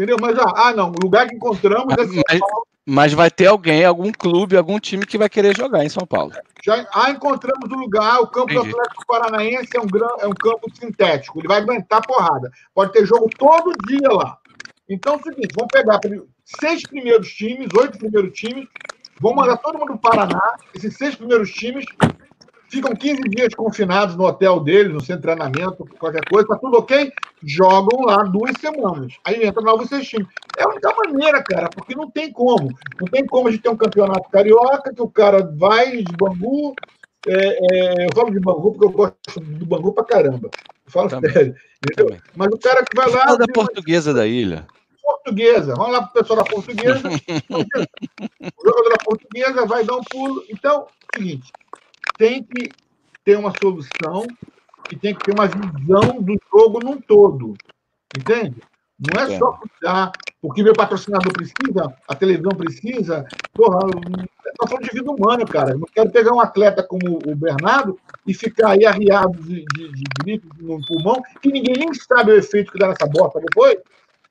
[0.00, 0.16] Entendeu?
[0.18, 2.66] Mas, ah, ah não, o lugar que encontramos é São Mas, Paulo.
[2.86, 6.32] mas vai ter alguém, algum clube, algum time que vai querer jogar em São Paulo.
[6.64, 8.70] Já, ah, encontramos o lugar, o campo do Entendi.
[8.70, 12.50] Atlético Paranaense é um, gran, é um campo sintético, ele vai aguentar porrada.
[12.74, 14.38] Pode ter jogo todo dia lá.
[14.88, 16.00] Então é o seguinte, vamos pegar
[16.58, 18.66] seis primeiros times, oito primeiros times,
[19.20, 21.84] vamos mandar todo mundo para o Paraná, esses seis primeiros times
[22.70, 26.78] ficam 15 dias confinados no hotel deles, no centro de treinamento, qualquer coisa, tá tudo
[26.78, 27.12] ok?
[27.42, 29.14] Jogam lá duas semanas.
[29.24, 30.28] Aí entra novos seis times.
[30.56, 32.70] É a única maneira, cara, porque não tem como.
[33.00, 36.74] Não tem como a gente ter um campeonato carioca que o cara vai de Bangu.
[37.26, 40.48] é, é, eu falo de Bangu porque eu gosto do Bangu pra caramba.
[40.86, 41.32] Eu falo Também.
[41.32, 41.56] sério.
[41.84, 42.06] entendeu?
[42.06, 42.22] Também.
[42.36, 43.24] Mas o cara que vai lá.
[43.24, 44.66] Fala da portuguesa da ilha.
[45.02, 45.74] portuguesa.
[45.74, 47.02] Vamos lá pro pessoal da portuguesa.
[47.50, 50.44] o jogador da portuguesa vai dar um pulo.
[50.48, 51.52] Então, é o seguinte,
[52.20, 52.68] tem que
[53.24, 54.26] ter uma solução
[54.92, 57.54] e tem que ter uma visão do jogo num todo.
[58.14, 58.56] Entende?
[58.98, 60.12] Não é só cuidar,
[60.42, 63.24] porque meu patrocinador precisa, a televisão precisa.
[63.54, 65.70] Porra, eu falando de vida humana, cara.
[65.70, 69.88] Eu não quero pegar um atleta como o Bernardo e ficar aí arriado de, de,
[69.90, 73.78] de gripe no pulmão, que ninguém nem sabe o efeito que dá nessa bosta depois,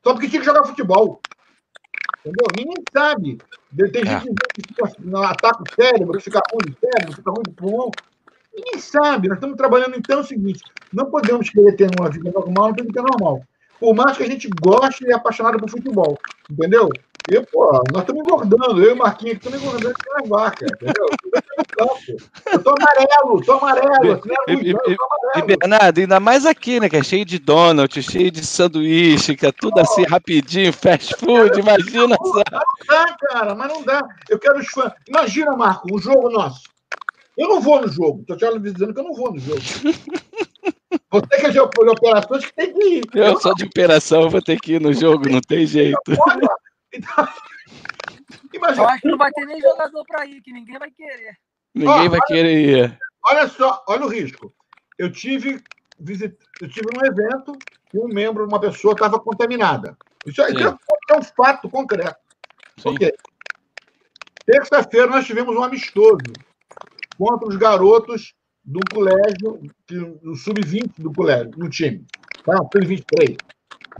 [0.04, 1.20] só porque tinha que jogar futebol.
[2.26, 2.48] Entendeu?
[2.58, 3.38] Ninguém sabe.
[3.92, 4.20] Tem É.
[4.20, 4.92] gente que fica,
[5.30, 7.92] ataca o cérebro, que fica ruim de cérebro, fica ruim de pulmão.
[8.56, 9.28] Ninguém sabe.
[9.28, 10.62] Nós estamos trabalhando então é o seguinte:
[10.92, 13.42] não podemos querer ter uma vida normal, não temos que ter normal.
[13.80, 16.18] Por mais que a gente goste e é apaixonado por futebol.
[16.50, 16.90] Entendeu?
[17.28, 20.66] Eu, pô, nós estamos engordando, eu e o Marquinhos aqui estamos engordando que nem vaca,
[20.68, 21.10] entendeu?
[22.52, 24.14] Eu tô amarelo, tô amarelo.
[24.14, 24.98] Assim, é E- e- eu tô E
[25.32, 25.58] amarelo.
[25.60, 26.90] Bernardo, ainda mais aqui, né?
[26.90, 31.60] Que é cheio de donut, cheio de sanduíche, que é tudo assim rapidinho, fast food,
[31.60, 32.44] imagina só.
[32.52, 34.02] Não dá, cara, mas não dá.
[34.28, 34.92] Eu quero os fãs.
[35.08, 36.70] Imagina, Marco, um jogo nosso.
[37.38, 38.22] Eu não vou no jogo.
[38.22, 39.62] Estou te avisando que eu não vou no jogo.
[41.12, 43.10] Você que é de op- de operações que tem que ir.
[43.14, 46.00] Eu sou de operação, eu vou ter que ir no jogo, não tem jeito.
[46.28, 46.50] Olha,
[46.94, 47.28] então,
[48.54, 51.38] Eu imagina, acho que não vai ter nem jogador para ir, que ninguém vai querer.
[51.76, 53.00] Ninguém vai querer ir.
[53.26, 54.54] olha só, olha o risco.
[54.98, 55.62] Eu tive,
[56.00, 56.36] visit...
[56.62, 57.58] eu tive num evento
[57.90, 59.98] que um membro, uma pessoa, estava contaminada.
[60.26, 62.18] Isso é, é um fato concreto.
[62.78, 62.90] Sim.
[62.90, 63.14] Ok.
[64.46, 66.18] Terça-feira nós tivemos um amistoso
[67.18, 68.34] contra os garotos
[68.64, 72.06] do colégio, do sub-20 do colégio, no time.
[72.44, 72.58] Tá?
[72.58, 73.38] Sub-23.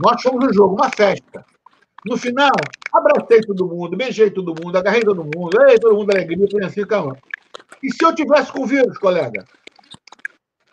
[0.00, 1.44] Nós fomos no jogo, uma festa.
[2.06, 2.50] No final,
[2.92, 6.84] abracei todo mundo, beijei todo mundo, agarrei todo mundo, ei, todo mundo alegria, foi assim,
[6.86, 7.16] calma.
[7.82, 9.44] E se eu tivesse com o vírus, colega?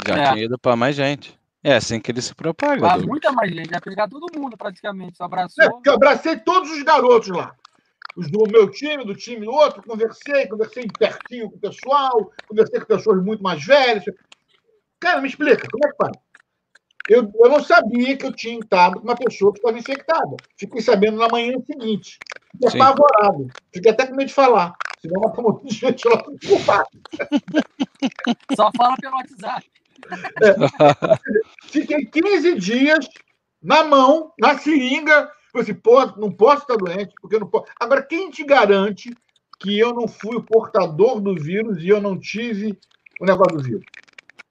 [0.08, 0.32] Já É.
[0.34, 1.38] tinha ido pra mais gente.
[1.64, 2.80] É assim que ele se propaga.
[2.80, 3.06] Douglas.
[3.06, 5.18] muita mais gente, vai pegar todo mundo praticamente.
[5.18, 5.72] Só É, abraçou.
[5.72, 7.54] porque eu abracei todos os garotos lá.
[8.16, 12.80] Os do meu time, do time do outro, conversei, conversei pertinho com o pessoal, conversei
[12.80, 14.06] com pessoas muito mais velhas.
[15.00, 16.12] Cara, me explica, como é que faz?
[17.08, 20.36] Eu, eu não sabia que eu tinha estado com uma pessoa que estava infectada.
[20.58, 22.20] Fiquei sabendo na manhã seguinte.
[22.52, 22.82] Fiquei Sim.
[22.82, 23.48] apavorado.
[23.74, 24.74] Fiquei até com medo de falar.
[25.02, 26.26] Senão vai ter um monte de gente lá.
[28.56, 29.66] Só fala pelo WhatsApp.
[31.64, 33.08] Fiquei 15 dias
[33.62, 35.32] na mão, na seringa.
[35.52, 37.66] Falei assim, pô, não posso estar doente, porque eu não posso.
[37.80, 39.16] Agora, quem te garante
[39.60, 42.78] que eu não fui o portador do vírus e eu não tive
[43.20, 43.86] o negócio do vírus?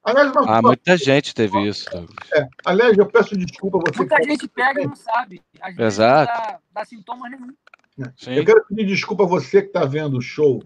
[0.06, 1.84] Aliás, uma- Ah, muita gente teve isso.
[1.90, 2.16] Douglas.
[2.32, 3.98] é, aliás, eu peço desculpa a você.
[3.98, 5.42] Muita gente pega e não sabe.
[5.60, 6.32] Às vezes Exato.
[6.32, 7.52] Não dá, dá sintomas nenhum.
[8.16, 8.32] Sim.
[8.34, 10.62] Eu quero pedir desculpa a você que está vendo o show,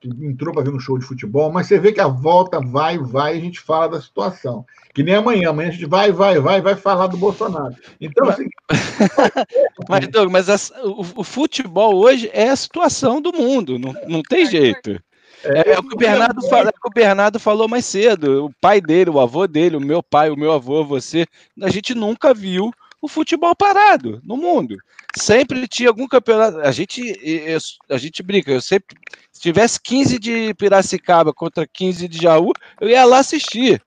[0.00, 2.98] que entrou para ver um show de futebol, mas você vê que a volta vai,
[2.98, 4.66] vai, e a gente fala da situação.
[4.92, 7.74] Que nem amanhã, amanhã a gente vai, vai, vai, vai falar do Bolsonaro.
[8.00, 8.46] Então, assim,
[9.88, 14.22] Mas, Douglas, mas essa- o, o futebol hoje é a situação do mundo, não, não
[14.22, 15.00] tem jeito.
[15.44, 18.46] É, é o que o Bernardo fala, é o Bernardo falou mais cedo.
[18.46, 21.26] O pai dele, o avô dele, o meu pai, o meu avô, você,
[21.62, 22.70] a gente nunca viu
[23.00, 24.76] o futebol parado no mundo.
[25.16, 26.58] Sempre tinha algum campeonato.
[26.60, 27.58] A gente, eu-
[27.90, 28.96] a gente brinca, eu sempre.
[29.30, 33.82] Se tivesse 15 de Piracicaba contra 15 de Jaú, eu ia lá assistir.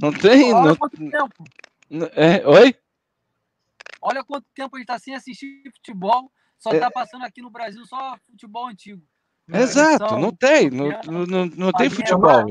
[0.00, 0.52] Não tem.
[0.52, 1.44] Olha Não, quanto tempo.
[2.14, 2.74] é, oi?
[4.00, 6.30] Olha quanto tempo a gente está sem assistir futebol.
[6.58, 6.74] Só É.
[6.74, 9.02] está passando aqui no Brasil só futebol antigo.
[9.48, 10.70] Exato, Seleção, não tem.
[10.70, 12.44] Não, não, não tem futebol.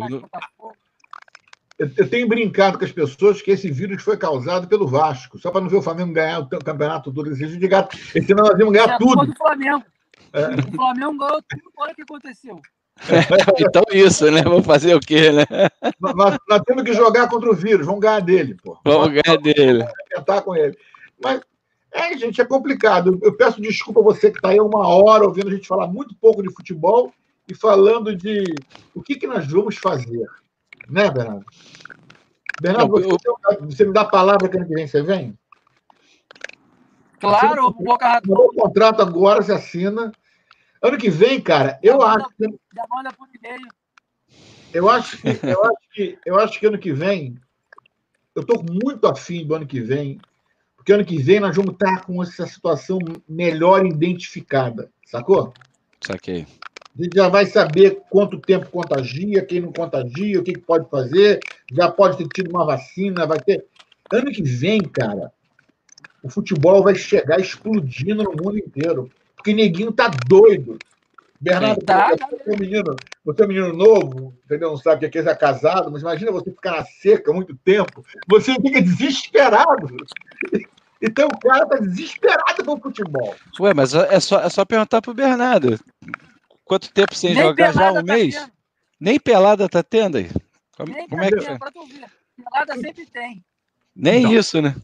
[1.80, 5.62] Eu, tenho brincado com as pessoas que esse vírus foi causado pelo Vasco, só para
[5.62, 7.32] não ver o Flamengo ganhar o campeonato todo.
[7.32, 7.98] Esse de gato.
[8.14, 9.32] Esse ano nós íamos É ganhar culpa tudo.
[9.32, 9.84] do Flamengo.
[10.34, 10.48] É.
[10.48, 11.72] O Flamengo ganhou tudo.
[11.78, 12.62] Olha o que aconteceu.
[13.60, 14.44] então isso, né?
[14.44, 15.46] Vamos fazer o quê, né?
[16.00, 18.78] Nós, nós, temos que jogar contra o vírus, vamos ganhar dele, pô.
[18.86, 19.80] Vamos ganhar dele.
[19.80, 20.78] Vamos tentar com ele.
[21.24, 21.42] Mas,
[21.92, 23.20] é, gente, é complicado.
[23.22, 26.16] Eu peço desculpa a você que está aí uma hora ouvindo a gente falar muito
[26.16, 27.14] pouco de futebol
[27.50, 28.44] e falando de
[28.96, 30.26] o que, que nós vamos fazer.
[30.90, 31.46] Né, Bernardo?
[32.62, 33.18] Bernardo, você,
[33.60, 35.38] você me dá a palavra que ano que vem você vem?
[37.20, 38.22] Claro, o Boca.
[38.28, 40.12] O contrato agora se assina.
[40.82, 42.46] Ano que vem, cara, eu já acho que.
[42.76, 43.68] Já manda por e-mail.
[44.74, 47.36] Eu acho que, eu acho que, eu acho que ano que vem,
[48.34, 50.20] eu estou muito afim do ano que vem,
[50.82, 52.98] porque ano que vem nós vamos estar com essa situação
[53.30, 55.54] melhor identificada, sacou?
[56.04, 56.48] Saquei.
[56.98, 61.40] A gente já vai saber quanto tempo contagia, quem não contagia, o que, pode fazer,
[61.72, 63.64] já pode ter tido uma vacina, vai ter.
[64.12, 65.32] Ano que vem, cara,
[66.24, 69.08] o futebol vai chegar explodindo no mundo inteiro.
[69.36, 70.80] Porque neguinho tá doido.
[71.40, 74.70] Bernardo, tá, você, é um menino, você é um menino novo, entendeu?
[74.70, 78.04] Não sabe o que é ser casado, mas imagina você ficar na seca muito tempo,
[78.28, 79.88] você fica desesperado.
[81.02, 83.36] Então o cara tá desesperado com o futebol.
[83.60, 85.80] Ué, mas é só, é só perguntar pro Bernardo.
[86.64, 87.92] Quanto tempo sem Nem jogar já?
[87.92, 88.36] Um tá mês?
[88.36, 88.52] Tendo.
[89.00, 90.30] Nem pelada tá tendo aí?
[90.78, 91.58] Como, como é que é?
[91.58, 93.44] Pelada sempre tem.
[93.96, 94.76] Nem então, isso, né?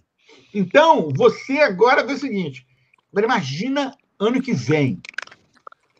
[0.53, 2.65] Então, você agora vê o seguinte:
[3.15, 4.99] imagina ano que vem,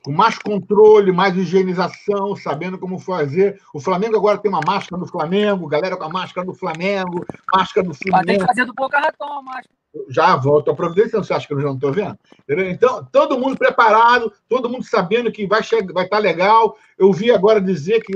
[0.03, 3.61] com mais controle, mais higienização, sabendo como fazer.
[3.74, 7.88] O Flamengo agora tem uma máscara do Flamengo, galera com a máscara do Flamengo, máscara
[7.88, 8.11] do Fluminense.
[8.11, 9.76] Mas tem que fazer do Boca Raton a máscara.
[10.09, 12.17] Já volto a providência, você acha que eu já não estou vendo?
[12.49, 16.77] Então, todo mundo preparado, todo mundo sabendo que vai estar vai tá legal.
[16.97, 18.13] Eu vi agora dizer que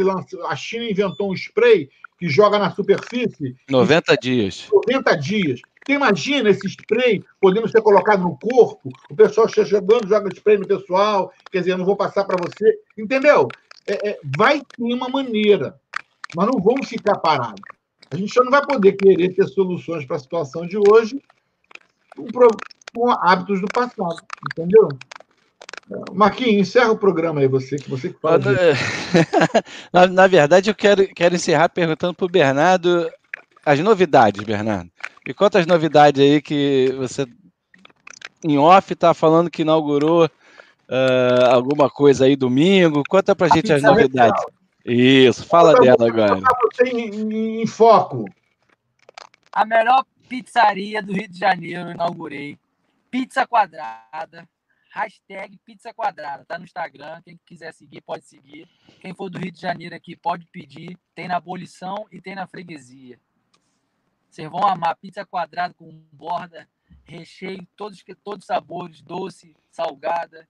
[0.47, 3.55] a China inventou um spray que joga na superfície.
[3.69, 4.67] 90 dias.
[4.71, 5.61] 90 dias.
[5.83, 10.67] Você imagina esse spray podendo ser colocado no corpo, o pessoal chegando, joga spray no
[10.67, 12.79] pessoal, quer dizer, eu não vou passar para você.
[12.95, 13.47] Entendeu?
[13.87, 15.75] É, é, vai ter uma maneira,
[16.35, 17.61] mas não vamos ficar parados.
[18.11, 21.19] A gente só não vai poder querer ter soluções para a situação de hoje
[22.33, 22.47] com,
[22.93, 24.89] com hábitos do passado, entendeu?
[26.13, 28.39] Marquinhos, encerra o programa aí, você, que você que fala.
[29.91, 33.09] na, na, verdade, eu quero, quero encerrar perguntando para o Bernardo
[33.65, 34.89] as novidades, Bernardo.
[35.27, 37.27] Me conta as novidades aí que você,
[38.43, 43.03] em off, está falando que inaugurou uh, alguma coisa aí domingo.
[43.07, 44.43] Conta para a gente as novidades.
[44.85, 46.39] Isso, fala dela agora.
[46.73, 48.25] Você em, em foco.
[49.53, 52.57] A melhor pizzaria do Rio de Janeiro, inaugurei.
[53.09, 54.47] Pizza quadrada.
[54.93, 56.45] Hashtag pizza quadrada.
[56.45, 57.21] Tá no Instagram.
[57.21, 58.65] Quem quiser seguir, pode seguir.
[59.01, 60.97] Quem for do Rio de Janeiro aqui, pode pedir.
[61.13, 63.19] Tem na abolição e tem na freguesia.
[64.29, 66.65] Vocês vão amar pizza quadrada com borda,
[67.03, 70.47] recheio, todos, todos sabores, doce, salgada.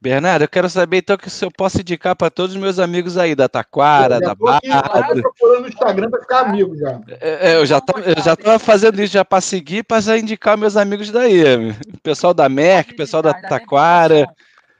[0.00, 3.18] Bernardo, eu quero saber então que se eu posso indicar para todos os meus amigos
[3.18, 4.60] aí da Taquara, da Barra.
[5.10, 7.00] Eu procurando no Instagram para ficar amigo já.
[7.20, 10.18] É, é eu já tava, eu já estava fazendo isso já para seguir, para já
[10.18, 11.70] indicar meus amigos daí.
[11.70, 14.26] O pessoal da Merck, o pessoal da Taquara.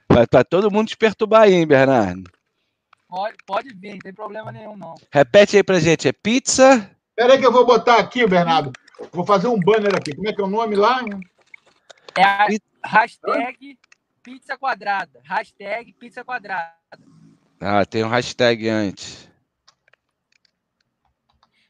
[0.07, 2.23] Para todo mundo te perturbar aí, hein, Bernardo?
[3.09, 4.95] Pode, pode vir, não tem problema nenhum, não.
[5.11, 6.89] Repete aí pra gente, é pizza?
[7.09, 8.71] Espera aí que eu vou botar aqui, Bernardo.
[9.11, 10.15] Vou fazer um banner aqui.
[10.15, 11.01] Como é que é o nome lá?
[12.15, 12.47] É a
[12.83, 13.77] hashtag
[14.27, 15.21] pizza quadrada.
[15.23, 16.75] Hashtag pizza quadrada.
[17.61, 19.31] Ah, tem um hashtag antes.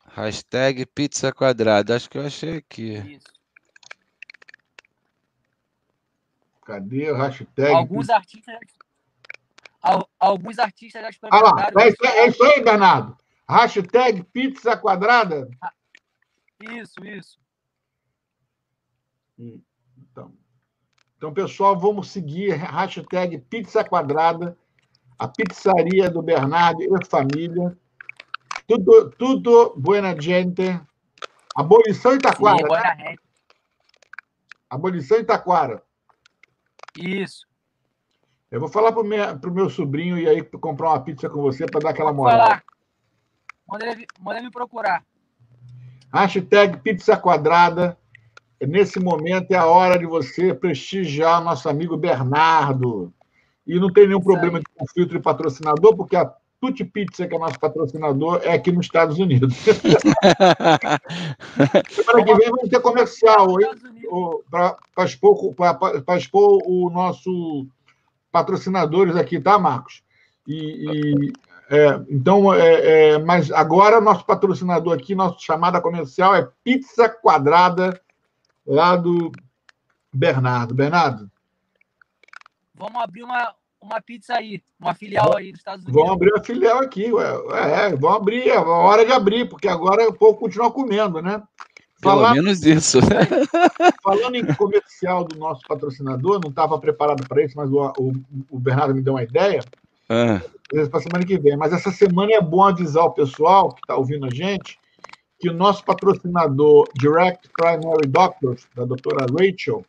[0.07, 1.95] Hashtag pizza quadrada.
[1.95, 2.95] Acho que eu achei aqui.
[2.95, 3.31] Isso.
[6.65, 7.75] Cadê o hashtag?
[7.75, 8.57] Alguns artistas
[10.19, 11.59] alguns artistas já experimentaram.
[11.59, 13.15] Ah lá, é, isso, é isso aí, Bernardo.
[13.47, 15.47] Hashtag pizza quadrada.
[16.59, 17.39] Isso, isso.
[19.37, 19.61] Hum,
[19.97, 20.35] então,
[21.17, 24.55] então, pessoal, vamos seguir hashtag pizza quadrada,
[25.17, 27.75] a pizzaria do Bernardo e família.
[28.67, 30.79] Tudo, tudo buena gente.
[31.55, 32.57] Abolição Itaquara.
[32.57, 33.15] Sim, né?
[34.69, 35.81] Abolição Itaquara.
[36.95, 37.47] Isso.
[38.51, 41.79] Eu vou falar para o meu sobrinho e aí comprar uma pizza com você para
[41.79, 42.61] dar aquela moral.
[43.67, 45.03] Manda ele, manda ele me procurar.
[46.13, 47.97] Hashtag pizza quadrada.
[48.59, 53.13] Nesse momento é a hora de você prestigiar nosso amigo Bernardo.
[53.65, 57.39] E não tem nenhum problema de conflito de patrocinador, porque a Tutti Pizza, que é
[57.39, 59.53] nosso patrocinador, é aqui nos Estados Unidos.
[61.89, 63.47] Semana que vem vamos ter comercial
[64.49, 65.53] para expor,
[66.17, 67.67] expor o nosso
[68.31, 70.01] patrocinadores aqui, tá, Marcos?
[70.47, 71.33] E, e
[71.69, 77.99] é, então, é, é, mas agora nosso patrocinador aqui, nossa chamada comercial é Pizza Quadrada,
[78.67, 79.31] lá do
[80.13, 80.75] Bernardo.
[80.75, 81.31] Bernardo?
[82.75, 86.03] Vamos abrir uma, uma pizza aí, uma filial aí dos Estados Unidos.
[86.03, 87.25] Vão abrir a filial aqui, ué.
[87.53, 91.41] É, vão abrir, é hora de abrir, porque agora o povo continua comendo, né?
[91.99, 92.99] Pelo Falar, menos isso.
[94.03, 98.13] Falando em comercial do nosso patrocinador, não estava preparado para isso, mas o, o,
[98.51, 99.63] o, Bernardo me deu uma ideia.
[100.07, 100.39] Ah.
[100.69, 101.57] Para a semana que vem.
[101.57, 104.77] Mas essa semana é bom avisar o pessoal que está ouvindo a gente
[105.39, 109.85] que o nosso patrocinador Direct Primary Doctors, da doutora Rachel,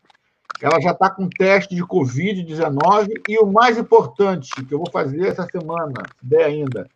[0.60, 5.26] ela já está com teste de Covid-19 e o mais importante que eu vou fazer
[5.26, 6.88] essa semana, se der ainda,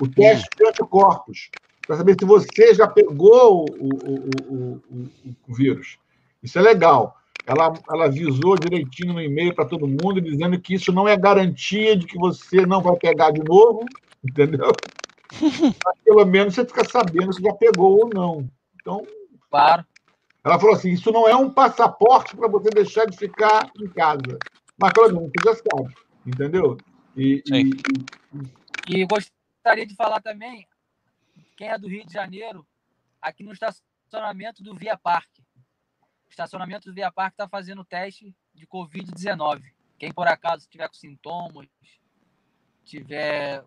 [0.00, 1.50] o teste de anticorpos,
[1.86, 5.08] para saber se você já pegou o, o, o,
[5.48, 5.98] o, vírus.
[6.42, 7.16] Isso é legal.
[7.46, 11.96] Ela, ela avisou direitinho no e-mail para todo mundo, dizendo que isso não é garantia
[11.96, 13.86] de que você não vai pegar de novo,
[14.22, 14.72] entendeu?
[15.84, 18.48] Mas pelo menos você fica sabendo se já pegou ou não.
[18.80, 19.06] Então,
[19.50, 19.84] claro.
[20.44, 24.38] Ela falou assim: isso não é um passaporte para você deixar de ficar em casa.
[24.78, 26.76] Mas pelo menos você já sabe, entendeu?
[27.16, 27.70] E, e,
[28.88, 30.68] e gostaria de falar também,
[31.56, 32.66] quem é do Rio de Janeiro,
[33.20, 35.42] aqui no estacionamento do Via Parque.
[36.26, 39.62] O estacionamento do Via Parque está fazendo teste de Covid-19.
[39.98, 41.66] Quem por acaso tiver com sintomas,
[42.84, 43.64] tiver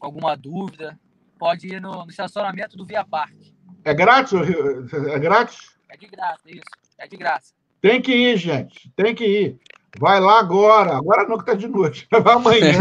[0.00, 0.98] alguma dúvida,
[1.38, 3.54] pode ir no, no estacionamento do Via Parque.
[3.84, 4.32] É grátis?
[4.32, 5.78] É grátis?
[5.88, 6.70] É de graça, isso.
[6.98, 7.54] É de graça.
[7.80, 8.92] Tem que ir, gente.
[8.94, 9.60] Tem que ir.
[9.98, 10.96] Vai lá agora.
[10.96, 12.06] Agora não que está de noite.
[12.12, 12.72] Vai amanhã.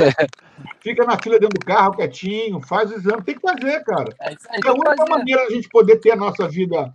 [0.82, 3.24] Fica na fila dentro do carro, quietinho, faz o exame.
[3.24, 4.14] Tem que fazer, cara.
[4.20, 5.10] É, isso aí, é a única fazer.
[5.10, 6.94] maneira da gente poder ter a nossa vida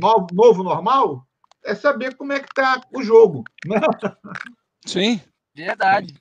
[0.00, 1.26] novo, novo normal
[1.64, 3.44] é saber como é que está o jogo.
[3.66, 3.80] Né?
[4.86, 5.20] Sim.
[5.54, 6.14] Verdade.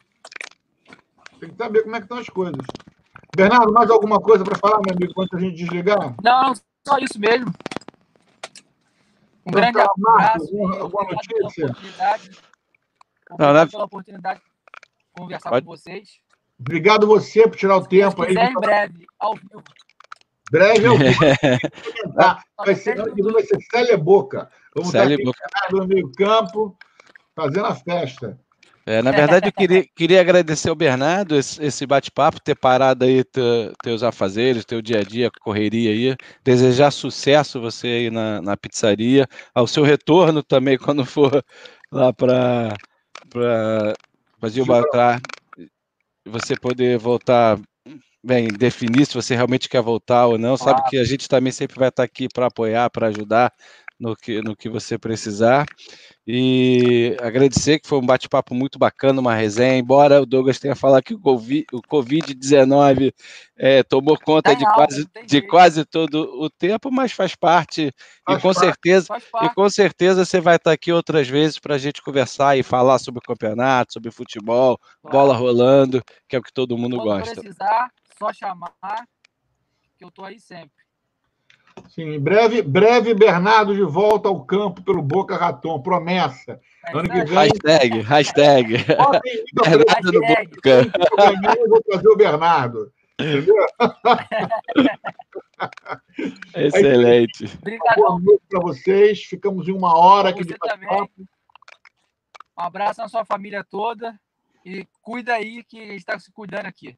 [1.39, 2.65] Tem que saber como é que estão as coisas.
[3.36, 6.15] Bernardo, mais alguma coisa para falar, meu amigo, antes a gente desligar?
[6.23, 6.53] Não,
[6.88, 7.47] só isso mesmo.
[9.45, 10.57] Um então, grande tá, abraço.
[10.79, 11.65] Alguma notícia?
[11.69, 12.29] Obrigado
[13.39, 14.45] não, pela oportunidade de
[15.13, 15.65] conversar Pode.
[15.65, 16.19] com vocês.
[16.59, 18.36] Obrigado você por tirar o tempo aí.
[18.36, 19.63] em breve, ao vivo.
[20.51, 21.19] Breve ao vivo.
[22.57, 24.49] vai ser, vai ser Célia Boca.
[24.75, 25.31] Vamos Célia estar
[25.63, 26.77] aqui no meio campo,
[27.36, 28.39] fazendo a festa.
[28.86, 33.23] É, na verdade, eu queria, queria agradecer ao Bernardo esse, esse bate-papo, ter parado aí
[33.23, 33.39] te,
[33.81, 36.17] teus afazeres, teu dia a dia, correria aí.
[36.43, 39.25] Desejar sucesso você aí na, na pizzaria,
[39.55, 41.43] ao seu retorno também quando for
[41.89, 42.77] lá para
[44.49, 45.21] Gilbatar,
[46.25, 47.57] você poder voltar,
[48.21, 50.57] bem, definir se você realmente quer voltar ou não.
[50.57, 53.53] Sabe que a gente também sempre vai estar aqui para apoiar, para ajudar
[53.99, 55.65] no que, no que você precisar.
[56.25, 61.03] E agradecer que foi um bate-papo muito bacana, uma resenha, embora o Douglas tenha falado
[61.03, 63.13] que o Covid-19
[63.57, 67.93] é, tomou conta tá de, quase, de quase todo o tempo, mas faz parte,
[68.25, 69.07] faz e com parte, certeza,
[69.41, 72.99] e com certeza você vai estar aqui outras vezes para a gente conversar e falar
[72.99, 75.17] sobre o campeonato, sobre futebol, claro.
[75.17, 77.35] bola rolando, que é o que todo mundo Quando gosta.
[77.35, 78.73] precisar, só chamar,
[79.97, 80.83] que eu estou aí sempre.
[81.89, 86.59] Sim, breve, breve Bernardo de volta ao campo pelo Boca Raton, promessa.
[86.93, 87.36] Ano que vem.
[87.36, 88.78] Hashtag, hashtag.
[89.53, 90.91] Bernardo do Boca.
[91.59, 92.91] Eu vou trazer o Bernardo.
[93.19, 93.55] Entendeu?
[96.55, 97.45] Excelente.
[97.95, 99.24] Boa noite para vocês.
[99.24, 101.11] Ficamos em uma hora aqui de papo.
[101.17, 104.19] Um abraço na sua família toda.
[104.65, 106.97] E cuida aí que a gente está se cuidando aqui.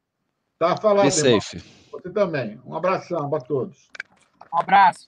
[0.57, 1.05] Tá falando.
[1.05, 1.61] Be safe.
[1.91, 2.59] Você também.
[2.65, 3.89] Um abração para todos.
[4.55, 5.07] Um abraço.